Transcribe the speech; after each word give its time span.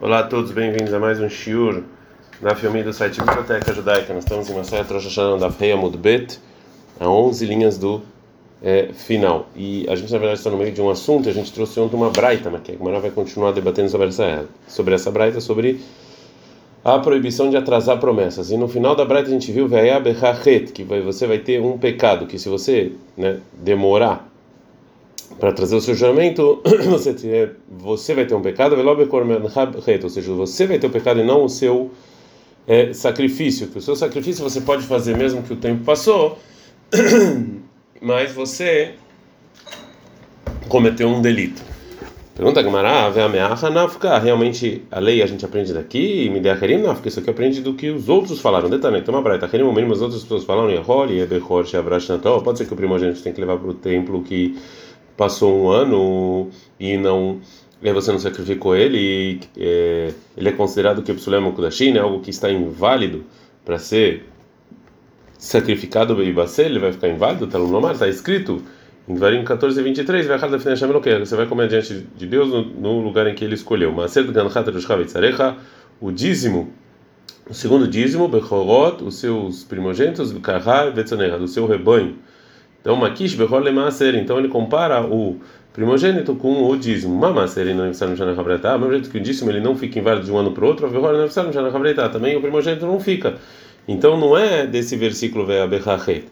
Olá 0.00 0.20
a 0.20 0.22
todos, 0.22 0.52
bem-vindos 0.52 0.94
a 0.94 1.00
mais 1.00 1.20
um 1.20 1.28
shiur 1.28 1.82
na 2.40 2.54
filme 2.54 2.84
do 2.84 2.92
site 2.92 3.20
Biblioteca 3.20 3.74
Judaica. 3.74 4.14
Nós 4.14 4.22
estamos 4.22 4.48
em 4.48 4.54
Masaya 4.54 4.84
Rosh 4.84 5.06
Hashanah 5.06 5.38
da 5.38 5.50
Feia 5.50 5.76
Mudbet, 5.76 6.38
a 7.00 7.08
11 7.08 7.44
linhas 7.44 7.76
do 7.76 8.00
é, 8.62 8.90
final. 8.92 9.48
E 9.56 9.86
a 9.88 9.96
gente, 9.96 10.12
na 10.12 10.18
verdade, 10.18 10.38
está 10.38 10.50
no 10.50 10.56
meio 10.56 10.70
de 10.70 10.80
um 10.80 10.88
assunto, 10.88 11.28
a 11.28 11.32
gente 11.32 11.52
trouxe 11.52 11.80
ontem 11.80 11.96
uma 11.96 12.10
braita, 12.10 12.48
mas 12.48 12.62
que 12.62 12.70
a 12.70 12.74
vai 13.00 13.10
continuar 13.10 13.50
debatendo 13.50 13.88
sobre 13.90 14.06
essa, 14.06 14.46
sobre 14.68 14.94
essa 14.94 15.10
braita, 15.10 15.40
sobre 15.40 15.80
a 16.84 16.96
proibição 17.00 17.50
de 17.50 17.56
atrasar 17.56 17.98
promessas. 17.98 18.52
E 18.52 18.56
no 18.56 18.68
final 18.68 18.94
da 18.94 19.04
braita 19.04 19.30
a 19.30 19.32
gente 19.32 19.50
viu 19.50 19.66
que 20.70 20.84
você 20.84 21.26
vai 21.26 21.38
ter 21.38 21.60
um 21.60 21.76
pecado, 21.76 22.24
que 22.24 22.38
se 22.38 22.48
você 22.48 22.92
né, 23.16 23.40
demorar 23.52 24.28
para 25.38 25.52
trazer 25.52 25.76
o 25.76 25.80
seu 25.80 25.94
juramento, 25.94 26.62
você, 26.88 27.52
você 27.68 28.14
vai 28.14 28.26
ter 28.26 28.34
um 28.34 28.42
pecado, 28.42 28.76
ou 28.76 30.10
seja, 30.10 30.32
você 30.32 30.66
vai 30.66 30.78
ter 30.78 30.86
o 30.86 30.90
um 30.90 30.92
pecado 30.92 31.20
e 31.20 31.24
não 31.24 31.44
o 31.44 31.48
seu 31.48 31.90
é, 32.66 32.92
sacrifício. 32.92 33.68
O 33.74 33.80
seu 33.80 33.96
sacrifício 33.96 34.42
você 34.42 34.60
pode 34.60 34.84
fazer 34.84 35.16
mesmo 35.16 35.42
que 35.42 35.52
o 35.52 35.56
tempo 35.56 35.84
passou, 35.84 36.38
mas 38.00 38.32
você 38.32 38.94
cometeu 40.68 41.08
um 41.08 41.22
delito. 41.22 41.68
Pergunta 42.38 42.62
Gamara, 42.62 43.10
ameaça. 43.20 43.68
Realmente 44.22 44.84
a 44.92 45.00
lei 45.00 45.22
a 45.22 45.26
gente 45.26 45.44
aprende 45.44 45.72
daqui, 45.72 46.30
me 46.30 46.38
dê 46.38 46.48
a. 46.48 46.56
Isso 47.04 47.18
aqui 47.18 47.28
aprende 47.28 47.60
do 47.60 47.74
que 47.74 47.90
os 47.90 48.08
outros 48.08 48.38
falaram. 48.38 48.70
Detalhe, 48.70 49.02
toma 49.02 49.20
braita. 49.20 49.50
Herim, 49.52 49.64
o 49.64 49.72
mínimo 49.72 49.92
as 49.92 50.00
outras 50.00 50.22
pessoas 50.22 50.44
falaram, 50.44 50.70
Shabrash 51.66 52.08
Natal. 52.08 52.40
Pode 52.40 52.58
ser 52.58 52.66
que 52.66 52.72
o 52.72 52.76
primogênito 52.76 53.20
tem 53.22 53.32
que 53.32 53.40
levar 53.40 53.56
para 53.56 53.68
o 53.68 53.74
templo 53.74 54.22
que 54.22 54.56
passou 55.18 55.64
um 55.64 55.68
ano 55.68 56.48
e 56.78 56.96
não 56.96 57.40
e 57.82 57.92
você 57.92 58.10
não 58.10 58.18
sacrificou 58.18 58.74
ele, 58.74 59.40
é, 59.56 60.12
ele 60.36 60.48
é 60.48 60.52
considerado 60.52 61.02
que 61.02 61.12
o 61.12 61.14
Kudashin 61.52 61.96
é 61.96 62.00
algo 62.00 62.20
que 62.20 62.30
está 62.30 62.50
inválido 62.50 63.24
para 63.64 63.78
ser 63.78 64.24
sacrificado 65.38 66.20
e 66.20 66.32
ele 66.66 66.80
vai 66.80 66.92
ficar 66.92 67.08
inválido, 67.08 67.44
está 67.44 67.56
no 67.58 67.70
está 67.92 68.08
escrito 68.08 68.62
em 69.08 69.14
Varim 69.14 69.44
14 69.44 69.78
e 69.78 69.82
23, 69.84 70.26
você 71.24 71.36
vai 71.36 71.46
comer 71.46 71.68
diante 71.68 72.04
de 72.16 72.26
Deus 72.26 72.48
no, 72.48 72.64
no 72.64 73.00
lugar 73.00 73.28
em 73.28 73.34
que 73.34 73.44
ele 73.44 73.54
escolheu. 73.54 73.94
O 76.00 76.10
dízimo, 76.10 76.72
o 77.48 77.54
segundo 77.54 77.86
dízimo, 77.86 78.26
Bechorot, 78.26 79.04
os 79.04 79.14
seus 79.14 79.62
primogênitos, 79.62 80.32
do 81.38 81.46
seu 81.46 81.66
rebanho 81.66 82.16
então, 82.88 82.96
Makish 82.96 83.34
Behor 83.34 83.60
Lemaser, 83.60 84.14
então 84.14 84.38
ele 84.38 84.48
compara 84.48 85.04
o 85.04 85.36
primogênito 85.74 86.34
com 86.34 86.70
o 86.70 86.74
dízimo. 86.74 87.14
Mamaser 87.14 87.76
no 87.76 87.92
Shana 87.92 88.32
Havretá, 88.32 88.78
mesmo 88.78 88.92
jeito 88.92 89.10
que 89.10 89.18
o 89.18 89.20
dízimo 89.20 89.50
ele 89.50 89.60
não 89.60 89.76
fica 89.76 89.98
inválido 89.98 90.24
de 90.24 90.32
um 90.32 90.38
ano 90.38 90.52
para 90.52 90.64
o 90.64 90.68
outro, 90.68 90.86
o 90.86 90.90
Behor 90.90 91.12
no 91.12 91.30
Shana 91.30 91.68
Havretá, 91.68 92.08
também 92.08 92.34
o 92.34 92.40
primogênito 92.40 92.86
não 92.86 92.98
fica. 92.98 93.36
Então, 93.86 94.18
não 94.18 94.38
é 94.38 94.66
desse 94.66 94.96
versículo 94.96 95.44
Vea 95.44 95.66
Behachet. 95.66 96.24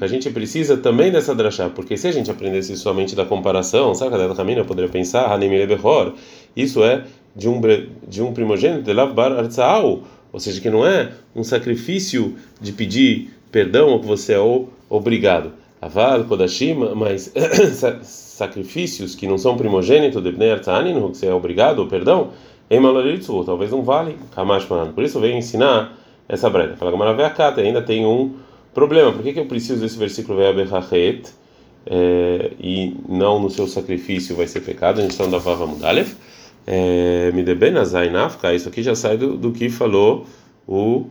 A 0.00 0.06
gente 0.08 0.30
precisa 0.30 0.78
também 0.78 1.12
dessa 1.12 1.32
drachá, 1.32 1.70
porque 1.70 1.96
se 1.96 2.08
a 2.08 2.12
gente 2.12 2.28
aprendesse 2.28 2.76
somente 2.76 3.14
da 3.14 3.24
comparação, 3.24 3.94
sabe, 3.94 4.10
cada 4.10 4.34
caminho 4.34 4.58
eu 4.58 4.64
poderia 4.64 4.90
pensar, 4.90 5.30
isso 6.56 6.82
é 6.82 7.04
de 7.36 7.48
um, 7.48 7.60
de 8.08 8.20
um 8.20 8.32
primogênito 8.32 8.82
de 8.82 8.92
Lavbar 8.92 9.30
Arzaal, 9.30 10.02
ou 10.32 10.40
seja, 10.40 10.60
que 10.60 10.70
não 10.70 10.84
é 10.84 11.12
um 11.36 11.44
sacrifício 11.44 12.34
de 12.60 12.72
pedir 12.72 13.30
perdão 13.52 13.90
ou 13.90 14.00
que 14.00 14.06
você 14.08 14.32
é 14.32 14.40
obrigado. 14.88 15.52
Aval, 15.80 16.24
Kodashim, 16.24 16.74
mas 16.94 17.32
sacrifícios 18.02 19.14
que 19.14 19.26
não 19.26 19.36
são 19.36 19.56
primogênitos 19.56 20.22
de 20.22 20.32
Bnei 20.32 20.52
Artzanin, 20.52 20.94
que 21.10 21.18
você 21.18 21.26
é 21.26 21.34
obrigado, 21.34 21.86
perdão, 21.86 22.30
em 22.70 22.80
Maloritzu, 22.80 23.44
talvez 23.44 23.70
não 23.70 23.82
vale, 23.82 24.16
Por 24.94 25.04
isso 25.04 25.20
veio 25.20 25.36
ensinar 25.36 25.96
essa 26.28 26.48
breta. 26.48 26.76
Fala 26.76 26.90
Gamaraveakata, 26.90 27.60
ainda 27.60 27.82
tem 27.82 28.06
um 28.06 28.34
problema. 28.72 29.12
Por 29.12 29.22
que, 29.22 29.32
que 29.32 29.40
eu 29.40 29.46
preciso 29.46 29.80
desse 29.80 29.98
versículo 29.98 30.38
Veabechachet 30.38 31.30
é, 31.86 32.52
e 32.58 32.96
não 33.06 33.38
no 33.38 33.50
seu 33.50 33.66
sacrifício 33.66 34.34
vai 34.34 34.46
ser 34.46 34.60
pecado? 34.60 35.00
A 35.00 35.02
gente 35.02 35.12
está 35.12 35.26
no 35.26 35.38
Vava 35.38 35.66
Mudalef. 35.66 36.14
É, 36.66 37.30
Nafka, 38.10 38.54
isso 38.54 38.68
aqui 38.68 38.82
já 38.82 38.94
sai 38.94 39.18
do, 39.18 39.36
do 39.36 39.52
que 39.52 39.68
falou 39.68 40.24
o 40.66 41.06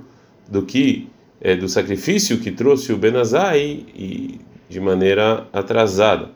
do 0.49 0.63
que 0.63 1.07
é, 1.43 1.57
do 1.57 1.67
sacrifício 1.67 2.39
que 2.39 2.49
trouxe 2.49 2.93
o 2.93 2.97
Benazai 2.97 3.85
e 3.93 4.39
de 4.69 4.79
maneira 4.79 5.45
atrasada. 5.51 6.31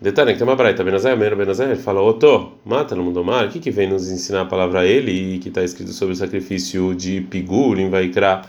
Detalhe, 0.00 0.32
que 0.32 0.38
tem 0.38 0.48
uma 0.48 0.56
braita, 0.56 0.82
Benazai, 0.82 1.12
Ameno 1.12 1.36
Benazai, 1.36 1.70
ele 1.70 1.80
fala, 1.80 2.00
Otô, 2.02 2.54
mata 2.64 2.96
no 2.96 3.04
mundo 3.04 3.22
mar, 3.22 3.46
o 3.46 3.50
que, 3.50 3.60
que 3.60 3.70
vem 3.70 3.88
nos 3.88 4.10
ensinar 4.10 4.40
a 4.40 4.44
palavra 4.46 4.80
a 4.80 4.84
ele, 4.84 5.34
e 5.34 5.38
que 5.38 5.48
está 5.48 5.62
escrito 5.62 5.92
sobre 5.92 6.14
o 6.14 6.16
sacrifício 6.16 6.92
de 6.92 7.20
Pigur, 7.20 7.78
em 7.78 7.88
Vaikra 7.88 8.42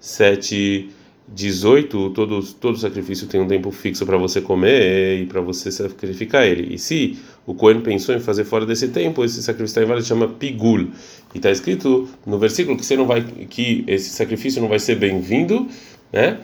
7, 0.00 0.90
18, 1.28 2.10
todo, 2.10 2.42
todo 2.54 2.76
sacrifício 2.76 3.26
tem 3.26 3.40
um 3.40 3.46
tempo 3.46 3.70
fixo 3.70 4.04
para 4.04 4.18
você 4.18 4.40
comer 4.40 5.20
e 5.22 5.26
para 5.26 5.40
você 5.40 5.70
sacrificar 5.70 6.44
ele. 6.44 6.74
E 6.74 6.78
se 6.78 7.18
o 7.48 7.54
Cohen 7.54 7.80
pensou 7.80 8.14
em 8.14 8.20
fazer 8.20 8.44
fora 8.44 8.66
desse 8.66 8.88
tempo, 8.88 9.24
esse 9.24 9.42
sacrifício 9.42 9.80
está 9.80 9.82
inválido, 9.82 10.06
chama 10.06 10.28
pigul. 10.28 10.90
E 11.34 11.38
está 11.38 11.50
escrito 11.50 12.06
no 12.26 12.38
versículo 12.38 12.76
que 12.76 12.84
você 12.84 12.94
não 12.94 13.06
vai, 13.06 13.22
que 13.22 13.84
esse 13.86 14.10
sacrifício 14.10 14.60
não 14.60 14.68
vai 14.68 14.78
ser 14.78 14.96
bem-vindo, 14.96 15.66
né? 16.12 16.36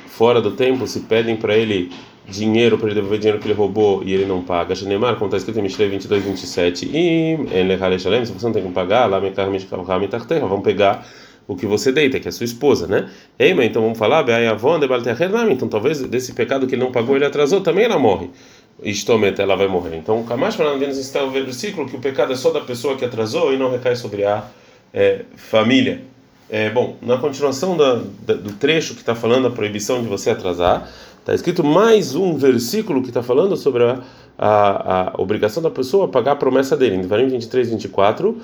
fora 0.06 0.40
do 0.40 0.52
tempo, 0.52 0.86
se 0.86 1.00
pedem 1.00 1.36
para 1.36 1.56
ele 1.56 1.90
dinheiro 2.28 2.76
para 2.76 2.88
ele 2.88 2.96
devolver 2.96 3.18
dinheiro 3.20 3.38
que 3.40 3.46
ele 3.46 3.54
roubou 3.54 4.02
e 4.04 4.12
ele 4.12 4.24
não 4.24 4.42
paga. 4.42 4.74
Shenemar, 4.74 5.14
como 5.14 5.26
está 5.26 5.36
escrito 5.36 5.58
em 5.58 5.62
Mishlei 5.62 5.88
22, 5.88 6.24
27, 6.24 6.90
e 6.92 7.36
se 8.26 8.32
você 8.32 8.46
não 8.46 8.52
tem 8.52 8.64
que 8.64 8.72
pagar, 8.72 9.06
lá 9.06 9.20
me 9.20 9.30
vão 10.48 10.60
pegar 10.60 11.06
o 11.48 11.54
que 11.54 11.66
você 11.66 11.92
deita, 11.92 12.18
que 12.18 12.26
é 12.26 12.30
a 12.30 12.32
sua 12.32 12.44
esposa, 12.44 12.86
né? 12.86 13.08
Ei, 13.38 13.54
mas 13.54 13.66
então 13.66 13.82
vamos 13.82 13.98
falar, 13.98 14.24
então 15.50 15.68
talvez 15.68 16.00
desse 16.02 16.32
pecado 16.32 16.66
que 16.66 16.74
ele 16.74 16.82
não 16.82 16.90
pagou, 16.90 17.16
ele 17.16 17.24
atrasou, 17.24 17.60
também 17.60 17.84
ela 17.84 17.98
morre. 17.98 18.30
Istomet, 18.82 19.40
ela 19.40 19.56
vai 19.56 19.68
morrer. 19.68 19.96
Então, 19.96 20.20
o 20.20 20.24
Kamash 20.24 20.54
falando 20.54 20.86
nos 20.86 20.98
está 20.98 21.22
o 21.22 21.30
versículo 21.30 21.88
que 21.88 21.96
o 21.96 22.00
pecado 22.00 22.32
é 22.32 22.36
só 22.36 22.50
da 22.50 22.60
pessoa 22.60 22.96
que 22.96 23.04
atrasou 23.04 23.52
e 23.52 23.56
não 23.56 23.70
recai 23.70 23.96
sobre 23.96 24.24
a 24.24 24.44
é, 24.92 25.22
família. 25.34 26.02
É, 26.48 26.70
bom, 26.70 26.96
na 27.00 27.16
continuação 27.16 27.76
da, 27.76 28.02
da, 28.22 28.34
do 28.34 28.52
trecho 28.52 28.94
que 28.94 29.00
está 29.00 29.14
falando 29.14 29.48
a 29.48 29.50
proibição 29.50 30.02
de 30.02 30.08
você 30.08 30.30
atrasar, 30.30 30.88
está 31.18 31.34
escrito 31.34 31.64
mais 31.64 32.14
um 32.14 32.36
versículo 32.36 33.02
que 33.02 33.08
está 33.08 33.22
falando 33.22 33.56
sobre 33.56 33.82
a, 33.82 34.02
a, 34.38 35.10
a, 35.10 35.20
obrigação 35.20 35.62
da 35.62 35.70
pessoa 35.70 36.06
pagar 36.06 36.32
a 36.32 36.36
promessa 36.36 36.76
dele. 36.76 36.96
Em 36.96 37.00
Devarim 37.00 37.28
23, 37.28 37.70
24, 37.70 38.36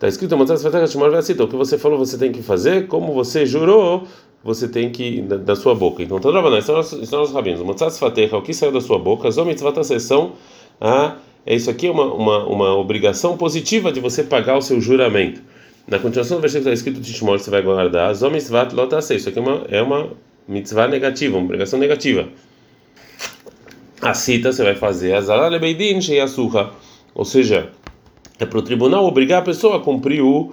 Está 0.00 0.08
escrito 0.08 0.34
o 0.34 1.46
que 1.46 1.56
você 1.56 1.76
falou 1.76 1.98
você 1.98 2.16
tem 2.16 2.32
que 2.32 2.42
fazer, 2.42 2.86
como 2.86 3.12
você 3.12 3.44
jurou, 3.44 4.04
você 4.42 4.66
tem 4.66 4.88
que 4.88 5.20
da, 5.20 5.36
da 5.36 5.54
sua 5.54 5.74
boca. 5.74 6.02
Então, 6.02 6.18
toda 6.18 6.40
vez 6.50 6.64
são 6.64 7.20
os 7.20 7.32
rabinos. 7.34 7.60
o 7.60 8.40
que 8.40 8.54
saiu 8.54 8.72
da 8.72 8.80
sua 8.80 8.98
boca, 8.98 9.30
zomitzvata 9.30 9.84
sessão, 9.84 10.32
ah, 10.80 11.16
é 11.44 11.54
isso 11.54 11.68
aqui 11.68 11.86
é 11.86 11.90
uma, 11.90 12.14
uma, 12.14 12.46
uma 12.46 12.74
obrigação 12.78 13.36
positiva 13.36 13.92
de 13.92 14.00
você 14.00 14.24
pagar 14.24 14.56
o 14.56 14.62
seu 14.62 14.80
juramento. 14.80 15.42
Na 15.86 15.98
continuação 15.98 16.38
do 16.38 16.40
versículo 16.40 16.70
está 16.70 16.88
escrito 16.88 17.04
Tishmor, 17.04 17.38
você 17.38 17.50
vai 17.50 17.60
guardar, 17.60 18.14
zomitzvat 18.14 18.74
lotase, 18.74 19.16
isso 19.16 19.28
aqui 19.28 19.38
é 19.38 19.42
uma, 19.42 19.66
é 19.68 19.82
uma 19.82 20.08
mitzvah 20.48 20.88
negativa, 20.88 21.36
uma 21.36 21.44
obrigação 21.44 21.78
negativa. 21.78 22.26
A 24.00 24.14
cita 24.14 24.50
você 24.50 24.64
vai 24.64 24.76
fazer, 24.76 25.12
azara 25.12 25.48
lebeidin 25.48 26.00
sheyasuha, 26.00 26.70
ou 27.14 27.26
seja, 27.26 27.68
é 28.40 28.46
para 28.46 28.58
o 28.58 28.62
tribunal 28.62 29.04
obrigar 29.04 29.40
a 29.40 29.42
pessoa 29.42 29.76
a 29.76 29.80
cumprir 29.80 30.22
o, 30.22 30.52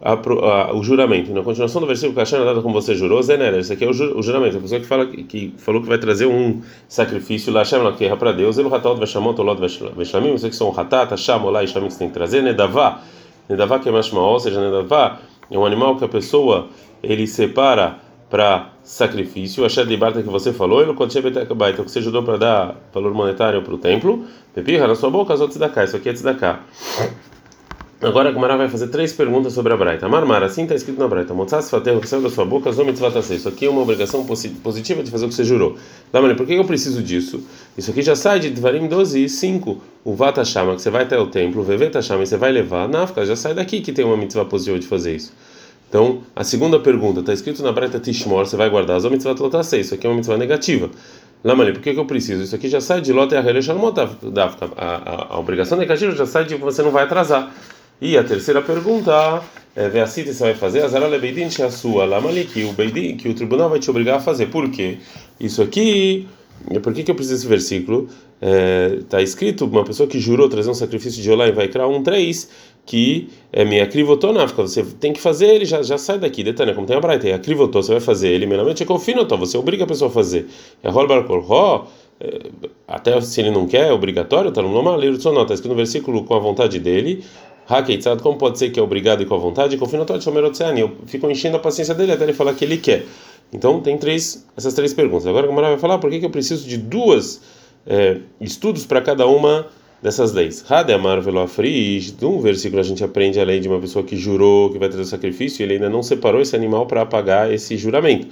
a, 0.00 0.12
a, 0.12 0.74
o 0.74 0.82
juramento. 0.82 1.32
Na 1.32 1.42
continuação 1.42 1.80
do 1.80 1.86
versículo, 1.86 2.14
Kashana 2.14 2.44
dada 2.44 2.60
como 2.60 2.74
você 2.74 2.94
jurou, 2.94 3.22
Zenera, 3.22 3.58
esse 3.58 3.72
aqui 3.72 3.84
é 3.84 3.86
o, 3.86 3.90
o, 3.90 4.22
juramento. 4.22 4.56
A 4.56 4.60
pessoa 4.60 4.80
que, 4.80 4.86
fala, 4.86 5.06
que 5.06 5.54
falou 5.56 5.80
que 5.80 5.88
vai 5.88 5.98
trazer 5.98 6.26
um 6.26 6.60
sacrifício, 6.88 7.52
lá 7.52 7.64
chama 7.64 7.92
que 7.92 8.08
para 8.16 8.32
Deus, 8.32 8.58
ele 8.58 8.68
Hatat 8.68 8.98
Veshamot, 8.98 9.40
Olot 9.40 9.60
Veshamim, 9.96 10.32
vocês 10.32 10.50
que 10.50 10.56
são 10.56 10.72
Hatat, 10.76 11.12
Hasham, 11.12 11.44
Olá 11.44 11.62
e 11.62 11.68
Shamim 11.68 11.86
que 11.86 11.92
você 11.92 12.00
tem 12.00 12.08
que 12.08 12.14
trazer, 12.14 12.42
Nedavá, 12.42 13.02
Nedavá 13.48 13.78
que 13.78 13.88
é 13.88 13.92
Mashmaó, 13.92 14.32
ou 14.32 14.40
seja, 14.40 14.60
Nedavá 14.60 15.20
é 15.50 15.56
um 15.56 15.64
animal 15.64 15.96
que 15.96 16.04
a 16.04 16.08
pessoa 16.08 16.68
ele 17.02 17.26
separa 17.26 17.98
para 18.30 18.72
sacrifício, 18.82 19.64
a 19.64 19.68
de 19.68 19.96
barta 19.96 20.22
que 20.22 20.28
você 20.28 20.52
falou, 20.52 20.82
ele 20.82 20.92
então 20.92 21.84
que 21.84 21.90
você 21.90 21.98
ajudou 21.98 22.22
para 22.22 22.36
dar 22.36 22.76
valor 22.92 23.14
monetário 23.14 23.62
para 23.62 23.74
o 23.74 23.78
templo, 23.78 24.24
pepirra 24.54 24.86
na 24.86 24.94
sua 24.94 25.10
boca, 25.10 25.32
as 25.32 25.56
da 25.56 25.68
cá, 25.68 25.84
isso 25.84 25.96
aqui 25.96 26.08
é 26.08 26.12
tzedakah. 26.12 26.60
Agora 28.00 28.28
a 28.28 28.32
Gumara 28.32 28.56
vai 28.56 28.68
fazer 28.68 28.86
três 28.88 29.12
perguntas 29.12 29.52
sobre 29.52 29.72
a 29.72 29.76
Braita. 29.76 30.08
Marmar, 30.08 30.44
assim 30.44 30.62
está 30.62 30.74
escrito 30.76 31.00
na 31.00 31.08
Braita: 31.08 31.34
Motzas 31.34 31.68
faterro 31.68 32.00
que 32.00 32.08
saiu 32.08 32.22
da 32.22 32.30
sua 32.30 32.44
boca, 32.44 32.70
zomi 32.70 32.92
Isso 32.92 33.48
aqui 33.48 33.66
é 33.66 33.70
uma 33.70 33.82
obrigação 33.82 34.24
positiva 34.24 35.02
de 35.02 35.10
fazer 35.10 35.24
o 35.24 35.28
que 35.28 35.34
você 35.34 35.42
jurou. 35.42 35.76
Dá, 36.12 36.20
por 36.36 36.46
que 36.46 36.54
eu 36.54 36.64
preciso 36.64 37.02
disso? 37.02 37.42
Isso 37.76 37.90
aqui 37.90 38.00
já 38.00 38.14
sai 38.14 38.38
de 38.38 38.50
Dvarim 38.50 38.86
12 38.86 39.24
e 39.24 39.28
5. 39.28 39.82
O 40.04 40.14
Vata 40.14 40.44
Shama, 40.44 40.76
que 40.76 40.82
você 40.82 40.90
vai 40.90 41.02
até 41.02 41.18
o 41.18 41.26
templo, 41.26 41.60
o 41.60 41.64
Veveta 41.64 42.00
Shama, 42.00 42.24
você 42.24 42.36
vai 42.36 42.52
levar. 42.52 42.88
Nafka, 42.88 43.26
já 43.26 43.34
sai 43.34 43.52
daqui 43.52 43.80
que 43.80 43.90
tem 43.90 44.04
uma 44.04 44.16
mitzvah 44.16 44.44
positiva 44.44 44.78
de 44.78 44.86
fazer 44.86 45.16
isso. 45.16 45.32
Então, 45.88 46.22
a 46.36 46.44
segunda 46.44 46.78
pergunta, 46.78 47.20
está 47.20 47.32
escrito 47.32 47.62
na 47.62 47.72
Braita 47.72 47.98
Tishmor, 47.98 48.46
você 48.46 48.56
vai 48.56 48.68
guardar. 48.68 49.00
Zomi 49.00 49.16
Tzvat 49.16 49.40
Lotasei. 49.40 49.80
Isso 49.80 49.94
aqui 49.94 50.06
é 50.06 50.10
uma 50.10 50.16
mitzvah 50.16 50.36
negativa. 50.36 50.90
Lamani, 51.42 51.72
por 51.72 51.80
que, 51.80 51.94
que 51.94 52.00
eu 52.00 52.04
preciso? 52.04 52.42
Isso 52.42 52.54
aqui 52.54 52.68
já 52.68 52.80
sai 52.80 53.00
de 53.00 53.12
Lot 53.12 53.32
e 53.32 53.36
a, 53.36 53.42
a, 54.76 55.34
a 55.34 55.38
obrigação 55.38 55.78
negativa 55.78 56.12
já 56.12 56.26
sai 56.26 56.44
de 56.44 56.56
você 56.56 56.82
não 56.82 56.90
vai 56.90 57.04
atrasar. 57.04 57.54
E 58.00 58.18
a 58.18 58.24
terceira 58.24 58.60
pergunta 58.60 59.42
é: 59.74 59.88
vê 59.88 60.00
a 60.00 60.06
cita 60.06 60.32
você 60.32 60.42
vai 60.42 60.54
fazer, 60.54 60.82
Azara 60.82 61.06
Lebeidin 61.06 61.48
a 61.62 61.70
sua, 61.70 62.04
Lamali, 62.04 62.44
que 62.44 62.64
o 62.64 62.72
Beidin, 62.72 63.16
que 63.16 63.28
o 63.28 63.34
tribunal 63.34 63.70
vai 63.70 63.78
te 63.78 63.88
obrigar 63.88 64.16
a 64.16 64.20
fazer. 64.20 64.46
Por 64.46 64.68
quê? 64.70 64.98
Isso 65.38 65.62
aqui, 65.62 66.26
por 66.82 66.92
que, 66.92 67.04
que 67.04 67.10
eu 67.10 67.14
preciso 67.14 67.36
desse 67.36 67.48
versículo? 67.48 68.08
Está 69.00 69.20
é, 69.20 69.22
escrito: 69.22 69.64
uma 69.66 69.84
pessoa 69.84 70.08
que 70.08 70.18
jurou 70.18 70.48
trazer 70.48 70.70
um 70.70 70.74
sacrifício 70.74 71.22
de 71.22 71.30
Olá 71.30 71.46
e 71.46 71.52
vai 71.52 71.68
criar 71.68 71.86
um 71.86 72.02
3, 72.02 72.48
que 72.88 73.28
é 73.52 73.66
minha 73.66 73.86
crivotonáfica, 73.86 74.62
você 74.62 74.82
tem 74.82 75.12
que 75.12 75.20
fazer 75.20 75.46
ele, 75.46 75.66
já, 75.66 75.82
já 75.82 75.98
sai 75.98 76.18
daqui, 76.18 76.42
detalhe, 76.42 76.72
como 76.72 76.86
tem 76.86 76.96
a 76.96 77.00
Braita, 77.00 77.34
a 77.34 77.38
crivotô, 77.38 77.82
você 77.82 77.92
vai 77.92 78.00
fazer 78.00 78.30
ele, 78.30 78.46
meramente 78.46 78.82
é 78.82 78.86
confinotó, 78.86 79.36
você 79.36 79.58
obriga 79.58 79.84
a 79.84 79.86
pessoa 79.86 80.10
a 80.10 80.12
fazer. 80.12 80.48
É 80.82 80.88
rolbar 80.88 81.22
é, 82.18 82.38
até 82.88 83.20
se 83.20 83.42
ele 83.42 83.50
não 83.50 83.66
quer, 83.66 83.88
é 83.88 83.92
obrigatório, 83.92 84.48
está 84.48 84.62
no 84.62 84.72
normal, 84.72 84.98
está 85.02 85.52
escrito 85.52 85.68
no 85.68 85.74
versículo 85.74 86.24
com 86.24 86.34
a 86.34 86.38
vontade 86.38 86.78
dele, 86.78 87.22
Hakeitzad, 87.68 88.22
como 88.22 88.38
pode 88.38 88.58
ser 88.58 88.70
que 88.70 88.80
é 88.80 88.82
obrigado 88.82 89.22
e 89.22 89.26
com 89.26 89.34
a 89.34 89.38
vontade? 89.38 89.76
Confinatório 89.76 90.22
Shomerotseani. 90.22 90.80
Eu 90.80 90.96
fico 91.04 91.30
enchendo 91.30 91.58
a 91.58 91.60
paciência 91.60 91.94
dele 91.94 92.12
até 92.12 92.24
ele 92.24 92.32
falar 92.32 92.54
que 92.54 92.64
ele 92.64 92.78
quer. 92.78 93.04
Então 93.52 93.82
tem 93.82 93.98
três, 93.98 94.46
essas 94.56 94.72
três 94.72 94.94
perguntas. 94.94 95.26
Agora 95.26 95.44
o 95.44 95.50
Gamara 95.50 95.68
vai 95.68 95.78
falar 95.78 95.98
por 95.98 96.08
que, 96.08 96.18
que 96.18 96.24
eu 96.24 96.30
preciso 96.30 96.66
de 96.66 96.78
duas 96.78 97.42
é, 97.86 98.20
estudos 98.40 98.86
para 98.86 99.02
cada 99.02 99.26
uma 99.26 99.66
dessas 100.02 100.32
leis. 100.32 100.64
Hademar 100.68 101.20
veloafrish, 101.20 102.12
de 102.12 102.24
um 102.24 102.40
versículo 102.40 102.80
a 102.80 102.84
gente 102.84 103.02
aprende 103.02 103.40
a 103.40 103.44
lei 103.44 103.60
de 103.60 103.68
uma 103.68 103.80
pessoa 103.80 104.04
que 104.04 104.16
jurou 104.16 104.70
que 104.70 104.78
vai 104.78 104.88
trazer 104.88 105.04
sacrifício 105.04 105.62
e 105.62 105.64
ele 105.64 105.74
ainda 105.74 105.90
não 105.90 106.02
separou 106.02 106.40
esse 106.40 106.54
animal 106.54 106.86
para 106.86 107.04
pagar 107.04 107.52
esse 107.52 107.76
juramento. 107.76 108.28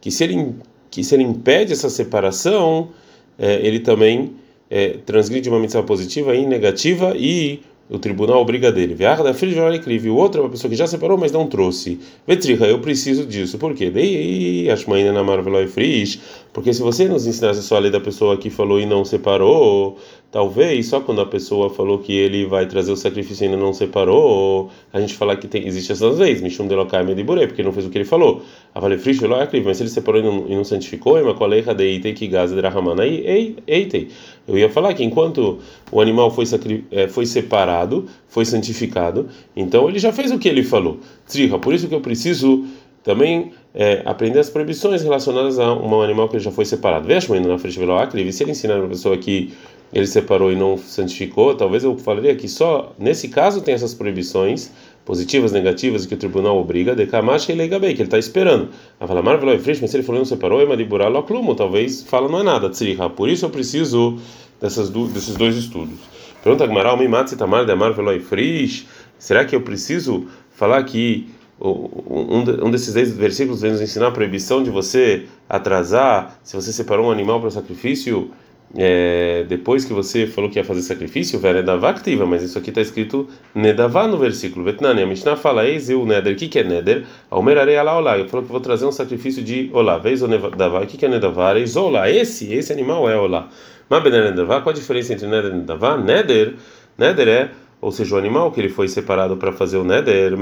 Que 0.00 0.10
se 0.10 0.24
ele, 0.24 0.54
que 0.90 1.02
se 1.02 1.14
ele 1.14 1.24
impede 1.24 1.72
essa 1.72 1.90
separação, 1.90 2.90
é, 3.38 3.66
ele 3.66 3.80
também 3.80 4.32
é, 4.70 4.90
transgride 5.04 5.48
uma 5.48 5.58
missão 5.58 5.84
positiva 5.84 6.34
e 6.34 6.46
negativa 6.46 7.14
e 7.16 7.60
o 7.90 7.98
tribunal 7.98 8.40
obriga 8.40 8.70
dele. 8.70 8.94
Viarda 8.94 9.32
filho 9.32 9.56
o 9.62 10.14
outro 10.14 10.40
é 10.40 10.44
uma 10.44 10.50
pessoa 10.50 10.70
que 10.70 10.76
já 10.76 10.86
separou, 10.86 11.16
mas 11.16 11.32
não 11.32 11.46
trouxe. 11.46 11.98
Vetriha, 12.26 12.66
eu 12.66 12.80
preciso 12.80 13.24
disso. 13.24 13.56
Por 13.58 13.74
quê? 13.74 13.90
Daí, 13.90 14.70
Ashmaina 14.70 15.12
na 15.12 15.24
Marveloi 15.24 15.66
Frisch, 15.66 16.20
porque 16.52 16.72
se 16.72 16.82
você 16.82 17.06
nos 17.06 17.26
ensinasse 17.26 17.62
só 17.62 17.76
a 17.76 17.78
lei 17.78 17.90
da 17.90 18.00
pessoa 18.00 18.36
que 18.36 18.50
falou 18.50 18.80
e 18.80 18.86
não 18.86 19.04
separou, 19.04 19.98
talvez 20.30 20.86
só 20.86 21.00
quando 21.00 21.20
a 21.20 21.26
pessoa 21.26 21.70
falou 21.70 21.98
que 21.98 22.12
ele 22.12 22.46
vai 22.46 22.66
trazer 22.66 22.90
o 22.90 22.96
sacrifício 22.96 23.44
e 23.44 23.46
ainda 23.46 23.56
não 23.56 23.72
separou, 23.72 24.70
a 24.92 25.00
gente 25.00 25.14
falar 25.14 25.36
que 25.36 25.46
tem, 25.46 25.66
existe 25.66 25.92
essas 25.92 26.18
leis, 26.18 26.40
Mishum 26.40 26.66
de 26.66 26.74
Lokai 26.74 27.04
Mediburei, 27.04 27.46
porque 27.46 27.62
não 27.62 27.72
fez 27.72 27.86
o 27.86 27.90
que 27.90 27.98
ele 27.98 28.04
falou. 28.04 28.42
A 28.74 28.80
Vale 28.80 28.98
falou, 28.98 29.38
mas 29.64 29.76
se 29.76 29.82
ele 29.82 29.90
separou 29.90 30.20
e 30.20 30.24
não, 30.24 30.46
e 30.48 30.54
não 30.54 30.64
santificou, 30.64 31.20
uma 31.20 31.34
coleira 31.34 31.74
de 31.74 31.84
Itei 31.84 32.12
que 32.12 32.26
Gaza 32.26 32.54
de 32.54 32.60
Rahamana, 32.60 33.04
Eitei. 33.06 34.08
Eu 34.46 34.56
ia 34.56 34.70
falar 34.70 34.94
que 34.94 35.04
enquanto 35.04 35.58
o 35.92 36.00
animal 36.00 36.30
foi, 36.30 36.44
é, 36.90 37.08
foi 37.08 37.26
separado, 37.26 38.06
foi 38.26 38.44
santificado, 38.44 39.28
então 39.54 39.88
ele 39.88 39.98
já 39.98 40.12
fez 40.12 40.30
o 40.30 40.38
que 40.38 40.48
ele 40.48 40.62
falou. 40.62 40.98
Triha, 41.28 41.58
por 41.58 41.74
isso 41.74 41.88
que 41.88 41.94
eu 41.94 42.00
preciso 42.00 42.64
também 43.02 43.52
é, 43.74 44.02
aprender 44.04 44.38
as 44.38 44.50
proibições 44.50 45.02
relacionadas 45.02 45.58
a 45.58 45.72
um 45.72 46.02
animal 46.02 46.28
que 46.28 46.38
já 46.38 46.50
foi 46.50 46.64
separado. 46.64 47.06
Veja 47.06 47.32
ainda 47.32 47.48
na 47.48 47.58
frente 47.58 47.78
do 47.78 48.32
se 48.32 48.42
ele 48.42 48.52
ensinar 48.52 48.76
uma 48.76 48.88
pessoa 48.88 49.16
que 49.16 49.52
ele 49.92 50.06
separou 50.06 50.52
e 50.52 50.56
não 50.56 50.76
santificou, 50.76 51.54
talvez 51.54 51.82
eu 51.82 51.96
falaria 51.96 52.34
que 52.34 52.46
só 52.46 52.92
nesse 52.98 53.28
caso 53.28 53.62
tem 53.62 53.72
essas 53.72 53.94
proibições 53.94 54.70
positivas, 55.04 55.52
negativas 55.52 56.04
que 56.04 56.12
o 56.12 56.18
tribunal 56.18 56.58
obriga, 56.58 56.94
de 56.94 57.06
Kamash 57.06 57.48
e 57.48 57.54
Leigabei, 57.54 57.94
que 57.94 58.02
ele 58.02 58.08
está 58.08 58.18
esperando. 58.18 58.68
A 59.00 59.06
falar, 59.06 59.22
Marvel 59.22 59.54
e 59.54 59.56
mas 59.56 59.90
se 59.90 59.96
ele 59.96 60.02
falou 60.02 60.20
não 60.20 60.26
separou, 60.26 60.60
é 60.60 60.66
Madibural 60.66 61.10
Loklumo, 61.10 61.54
talvez 61.54 62.02
fala 62.02 62.28
não 62.28 62.40
é 62.40 62.42
nada, 62.42 62.68
Tzriha. 62.68 63.08
Por 63.08 63.30
isso 63.30 63.46
eu 63.46 63.50
preciso 63.50 64.18
dessas 64.60 64.90
do, 64.90 65.06
desses 65.08 65.34
dois 65.34 65.56
estudos. 65.56 65.98
Pergunta 66.42 66.66
Gmaral, 66.66 66.98
Mimatzi 66.98 67.36
Tamar 67.36 67.64
de 67.64 67.74
Marvel 67.74 68.16
e 68.16 68.20
Frisch, 68.20 68.86
será 69.18 69.46
que 69.46 69.56
eu 69.56 69.62
preciso 69.62 70.26
falar 70.50 70.82
que 70.84 71.26
um, 71.60 72.66
um 72.66 72.70
desses 72.70 72.94
versículos 73.14 73.60
vem 73.60 73.72
nos 73.72 73.80
ensinar 73.80 74.08
a 74.08 74.10
proibição 74.10 74.62
de 74.62 74.70
você 74.70 75.26
atrasar, 75.48 76.38
se 76.42 76.54
você 76.54 76.72
separou 76.72 77.06
um 77.06 77.10
animal 77.10 77.40
para 77.40 77.50
sacrifício, 77.50 78.30
é, 78.76 79.44
depois 79.48 79.84
que 79.84 79.92
você 79.92 80.26
falou 80.26 80.50
que 80.50 80.58
ia 80.58 80.64
fazer 80.64 80.82
sacrifício, 80.82 81.38
velho, 81.38 81.56
Nedavá 81.56 81.90
activa, 81.90 82.26
mas 82.26 82.42
isso 82.42 82.58
aqui 82.58 82.68
está 82.68 82.82
escrito 82.82 83.26
Nedavá 83.54 84.06
no 84.06 84.18
versículo. 84.18 84.64
Vetnani, 84.64 85.02
a 85.02 85.06
Mishnah 85.06 85.36
fala, 85.36 85.66
eis 85.66 85.88
o 85.88 86.04
Neder, 86.04 86.34
o 86.34 86.36
que, 86.36 86.58
é 86.58 86.62
Neder? 86.64 87.06
Almerarei 87.30 87.76
alá 87.76 87.96
olá, 87.96 88.18
eu 88.18 88.28
falo 88.28 88.42
que 88.44 88.52
vou 88.52 88.60
trazer 88.60 88.84
um 88.84 88.92
sacrifício 88.92 89.42
de 89.42 89.70
olá, 89.72 89.98
vez 89.98 90.22
o 90.22 90.28
Nedavá, 90.28 90.82
o 90.82 90.86
que, 90.86 91.04
é 91.04 91.08
Nedavá? 91.08 91.58
Eis 91.58 91.76
olá, 91.76 92.10
esse, 92.10 92.52
esse 92.52 92.72
animal 92.72 93.08
é 93.08 93.16
olá. 93.16 93.48
Mas 93.88 94.04
Nedavá, 94.04 94.60
qual 94.60 94.74
a 94.74 94.78
diferença 94.78 95.14
entre 95.14 95.26
Neder 95.26 95.50
e 95.50 95.56
Nedavá? 95.56 95.96
Neder, 95.96 96.54
Neder 96.98 97.28
é 97.28 97.50
ou 97.80 97.92
seja, 97.92 98.14
o 98.14 98.18
animal 98.18 98.50
que 98.50 98.60
ele 98.60 98.68
foi 98.68 98.88
separado 98.88 99.36
para 99.36 99.52
fazer 99.52 99.76
o 99.76 99.84
neder, 99.84 100.32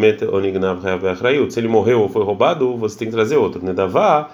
se 1.50 1.60
ele 1.60 1.68
morreu 1.68 2.00
ou 2.00 2.08
foi 2.08 2.24
roubado, 2.24 2.76
você 2.76 2.98
tem 2.98 3.08
que 3.08 3.14
trazer 3.14 3.36
outro. 3.36 3.62
Nedavá 3.62 4.30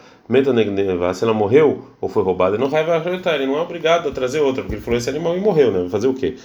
se 1.12 1.24
ela 1.24 1.34
morreu 1.34 1.84
ou 2.00 2.08
foi 2.08 2.22
roubada, 2.22 2.56
não 2.56 2.68
vai 2.68 2.84
ele 3.34 3.46
não 3.46 3.58
é 3.58 3.60
obrigado 3.60 4.08
a 4.08 4.12
trazer 4.12 4.40
outra, 4.40 4.62
porque 4.62 4.76
ele 4.76 4.82
falou 4.82 4.98
esse 4.98 5.10
animal 5.10 5.36
e 5.36 5.40
morreu, 5.40 5.72
né? 5.72 5.88
Fazer 5.88 6.06
o 6.06 6.14
quê? 6.14 6.36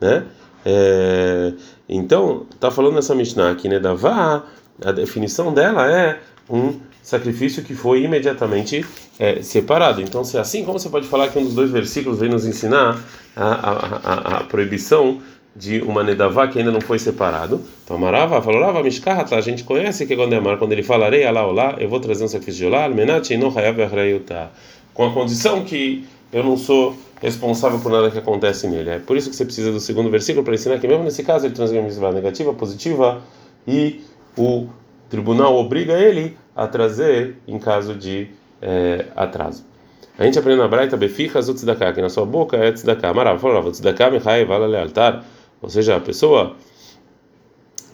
Né? 0.00 0.24
É, 0.64 1.52
então, 1.88 2.46
tá 2.60 2.70
falando 2.70 2.94
nessa 2.94 3.14
Mishnah 3.14 3.50
aqui, 3.50 3.68
né? 3.68 3.80
Davá, 3.80 4.44
a 4.84 4.92
definição 4.92 5.52
dela 5.52 5.90
é 5.90 6.20
um 6.48 6.74
sacrifício 7.02 7.62
que 7.62 7.74
foi 7.74 8.02
imediatamente 8.02 8.84
é, 9.18 9.42
separado. 9.42 10.00
Então, 10.00 10.24
se 10.24 10.36
é 10.36 10.40
assim, 10.40 10.64
como 10.64 10.78
você 10.78 10.88
pode 10.88 11.06
falar 11.06 11.28
que 11.28 11.38
um 11.38 11.44
dos 11.44 11.54
dois 11.54 11.70
versículos 11.70 12.18
vem 12.18 12.30
nos 12.30 12.46
ensinar 12.46 12.98
a, 13.36 13.44
a, 13.44 13.72
a, 13.72 14.38
a 14.38 14.44
proibição 14.44 15.20
de 15.54 15.80
uma 15.82 16.02
nedavá 16.02 16.48
que 16.48 16.58
ainda 16.58 16.72
não 16.72 16.80
foi 16.80 16.98
separado. 16.98 17.60
Então, 17.84 17.96
Marava 17.96 18.42
falou, 18.42 18.60
Lava 18.60 18.82
Mishkahat, 18.82 19.32
a 19.34 19.40
gente 19.40 19.62
conhece 19.62 20.04
que 20.04 20.16
quando 20.16 20.32
é 20.32 20.40
mar, 20.40 20.58
quando 20.58 20.72
ele 20.72 20.82
falarei, 20.82 21.24
alá, 21.24 21.46
olá, 21.46 21.76
eu 21.78 21.88
vou 21.88 22.00
trazer 22.00 22.24
um 22.24 22.28
sacrifício 22.28 22.60
de 22.60 22.66
olá, 22.66 22.88
com 24.92 25.04
a 25.06 25.12
condição 25.12 25.64
que 25.64 26.04
eu 26.32 26.42
não 26.42 26.56
sou 26.56 26.96
responsável 27.20 27.78
por 27.78 27.90
nada 27.90 28.10
que 28.10 28.18
acontece 28.18 28.66
nele. 28.66 28.90
É 28.90 28.98
por 28.98 29.16
isso 29.16 29.30
que 29.30 29.36
você 29.36 29.44
precisa 29.44 29.70
do 29.70 29.78
segundo 29.78 30.10
versículo 30.10 30.44
para 30.44 30.54
ensinar 30.54 30.78
que 30.78 30.88
mesmo 30.88 31.04
nesse 31.04 31.22
caso 31.22 31.46
ele 31.46 31.54
transgride 31.54 31.98
uma 31.98 32.12
negativa, 32.12 32.52
positiva 32.52 33.22
e 33.66 34.00
o 34.36 34.66
tribunal 35.08 35.54
obriga 35.56 35.92
ele 35.92 36.36
a 36.54 36.66
trazer 36.66 37.36
em 37.46 37.58
caso 37.58 37.94
de 37.94 38.28
é, 38.60 39.06
atraso. 39.14 39.64
A 40.18 40.24
gente 40.24 40.38
aprende 40.38 40.58
na 40.58 40.68
Braita, 40.68 40.96
Beficha 40.96 41.40
Zutzidaká, 41.40 41.92
que 41.92 42.00
na 42.00 42.08
sua 42.08 42.24
boca 42.24 42.56
é 42.56 42.70
Tzidaká. 42.70 43.12
Marav, 43.12 43.40
falava, 43.40 43.70
Tzidaká, 43.70 44.10
Mihai, 44.10 44.44
Vala 44.44 44.66
Lealtar 44.66 45.24
ou 45.64 45.70
seja, 45.70 45.96
a 45.96 46.00
pessoa 46.00 46.54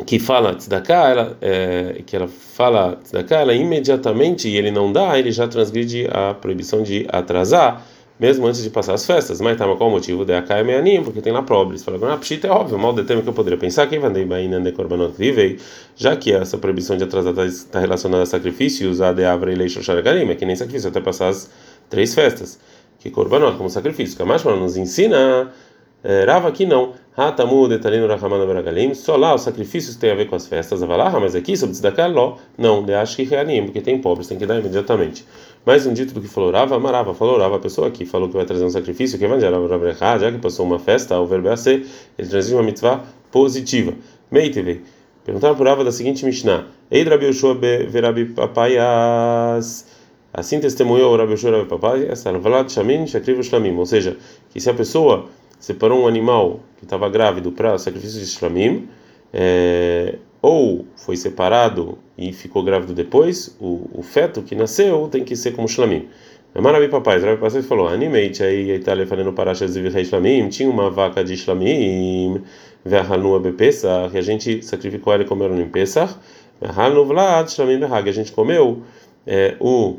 que 0.05 0.19
fala 0.19 0.55
tzedakah, 0.55 1.09
ela, 1.09 1.39
é, 1.41 2.03
que 2.05 2.17
ela 2.17 2.29
fala 2.29 2.97
tzedakah, 3.03 3.41
ela 3.41 3.55
imediatamente, 3.55 4.49
e 4.49 4.57
ele 4.57 4.71
não 4.71 4.93
dá, 4.93 5.19
ele 5.19 5.31
já 5.31 5.47
transgride 5.47 6.09
a 6.11 6.35
proibição 6.35 6.83
de 6.83 7.07
atrasar, 7.11 7.87
mesmo 8.19 8.47
antes 8.47 8.63
de 8.63 8.71
passar 8.71 8.95
as 8.95 9.07
festas. 9.07 9.41
Mas 9.41 9.57
tá, 9.57 9.67
mas 9.67 9.79
qual 9.79 9.89
o 9.89 9.93
motivo? 9.93 10.25
De 10.25 10.35
Akai 10.35 10.63
Meanim, 10.63 11.03
porque 11.03 11.21
tem 11.21 11.33
lá 11.33 11.43
pobres. 11.43 11.83
Fala, 11.83 11.97
na 11.99 12.17
pshita 12.17 12.49
é 12.49 12.51
óbvio, 12.51 12.79
mal 12.79 12.93
de 12.93 13.05
tema 13.05 13.23
que 13.23 13.29
eu 13.29 13.33
poderia 13.33 13.59
pensar, 13.59 13.87
quem 13.87 13.99
vai 13.99 14.11
de 14.11 14.73
korbanot 14.73 15.15
vivei, 15.17 15.59
já 15.97 16.17
que 16.17 16.33
essa 16.33 16.59
proibição 16.59 16.97
de 16.97 17.05
atrasar 17.05 17.35
está 17.47 17.81
relacionada 17.81 18.25
a 18.25 18.27
sacrifícios, 18.27 19.01
a 19.01 19.13
de 19.13 19.25
avra 19.25 19.53
e 19.53 19.55
leishon 19.55 19.81
sharagarim, 19.81 20.29
é 20.29 20.35
que 20.35 20.45
nem 20.45 20.57
sacrifício, 20.57 20.89
até 20.89 21.01
passar 21.01 21.29
as 21.29 21.51
três 21.89 22.15
festas. 22.15 22.59
Que 22.99 23.11
korbanot, 23.11 23.57
como 23.57 23.71
sacrifício. 23.71 24.17
Que 24.17 24.23
a 24.23 24.57
nos 24.57 24.77
ensina, 24.77 25.51
é, 26.03 26.25
Rava 26.25 26.49
aqui 26.49 26.65
não, 26.65 26.93
Hatamu 27.21 27.69
detalino 27.69 28.07
rahamana 28.07 28.47
beragalim. 28.47 28.95
Só 28.95 29.15
lá 29.15 29.35
os 29.35 29.43
sacrifícios 29.43 29.95
têm 29.95 30.11
a 30.11 30.15
ver 30.15 30.27
com 30.27 30.37
as 30.37 30.47
festas. 30.47 30.83
Avalaha, 30.83 31.21
mas 31.21 31.35
aqui 31.35 31.55
sobre 31.55 31.75
tzedakah 31.75 32.09
não. 32.57 32.83
De 32.83 32.95
acho 32.95 33.17
que 33.17 33.25
reanim, 33.25 33.65
porque 33.65 33.83
tem 33.83 34.01
pobres, 34.01 34.27
tem 34.27 34.39
que 34.39 34.47
dar 34.47 34.59
imediatamente. 34.59 35.27
Mais 35.67 35.87
um 35.87 35.93
dito 35.93 36.15
do 36.15 36.23
que 36.23 36.29
falou 36.29 36.51
Rava, 36.51 36.77
amarava, 36.77 37.13
falou 37.13 37.39
Rava, 37.39 37.57
a 37.57 37.59
pessoa 37.59 37.91
que 37.91 38.07
falou 38.07 38.27
que 38.31 38.37
vai 38.37 38.47
trazer 38.47 38.65
um 38.65 38.71
sacrifício, 38.71 39.19
que 39.19 39.29
vai 39.29 39.39
já 39.39 40.33
que 40.33 40.39
passou 40.39 40.65
uma 40.65 40.79
festa, 40.79 41.21
o 41.21 41.27
verbo 41.27 41.51
é 41.51 41.57
ser, 41.57 41.87
ele 42.19 42.27
trazia 42.27 42.57
uma 42.57 42.63
mitzvah 42.63 43.05
positiva. 43.31 43.93
Meiteve. 44.31 44.81
Perguntaram 45.23 45.55
por 45.57 45.67
Rava 45.67 45.85
da 45.85 45.93
seguinte 45.93 46.25
Mishnah: 46.25 46.69
Ei, 46.91 47.03
Rabi 47.03 47.27
Yoshua 47.27 47.55
verabi 47.55 48.25
papaias. 48.25 49.87
Assim 50.33 50.59
testemunhou 50.59 51.15
Rabi 51.19 51.33
Yoshua 51.33 51.51
Rabi 51.51 51.69
papaias, 51.69 52.27
alvalat 52.27 52.73
shamin 52.73 53.07
shakrivu 53.07 53.43
shlamim. 53.43 53.77
Ou 53.77 53.85
seja, 53.85 54.17
que 54.49 54.59
se 54.59 54.71
a 54.71 54.73
pessoa 54.73 55.29
separou 55.61 56.03
um 56.03 56.09
animal 56.09 56.61
que 56.79 56.85
estava 56.85 57.09
grávido 57.09 57.53
para 57.53 57.79
sacrifício 57.79 58.19
de 58.19 58.27
shlamim, 58.27 58.89
é, 59.33 60.17
ou 60.43 60.87
foi 60.97 61.17
separado 61.17 61.99
e 62.19 62.33
ficou 62.33 62.65
grávido 62.65 62.93
depois, 62.93 63.57
o, 63.61 63.89
o 63.95 64.03
feto 64.03 64.43
que 64.43 64.57
nasceu 64.57 65.09
tem 65.09 65.23
que 65.23 65.37
ser 65.37 65.53
como 65.53 65.69
shlamim. 65.69 66.09
Marabi 66.53 66.89
papai, 66.89 67.21
Rabi 67.21 67.41
papai 67.41 67.63
falou, 67.63 67.87
animate 67.87 68.43
aí 68.43 68.73
a 68.73 68.75
Itália 68.75 69.07
falando 69.07 69.33
paracha 69.33 69.69
de 69.69 70.05
shlamim, 70.05 70.49
tinha 70.49 70.69
uma 70.69 70.91
vaca 70.91 71.23
de 71.23 71.37
shlamim, 71.37 72.43
ve'halnu 72.85 73.39
bepesach, 73.39 74.13
e 74.13 74.19
a 74.19 74.23
gente 74.23 74.65
sacrificou 74.65 75.13
ela 75.13 75.23
e 75.23 75.27
comeu 75.27 75.49
no 75.49 75.69
Pesach, 75.69 76.17
ve'halnu 76.61 77.05
vlad 77.05 77.49
shlamim 77.49 77.79
behag, 77.79 78.09
a 78.09 78.13
gente 78.13 78.33
comeu 78.33 78.83
é, 79.25 79.57
o 79.61 79.99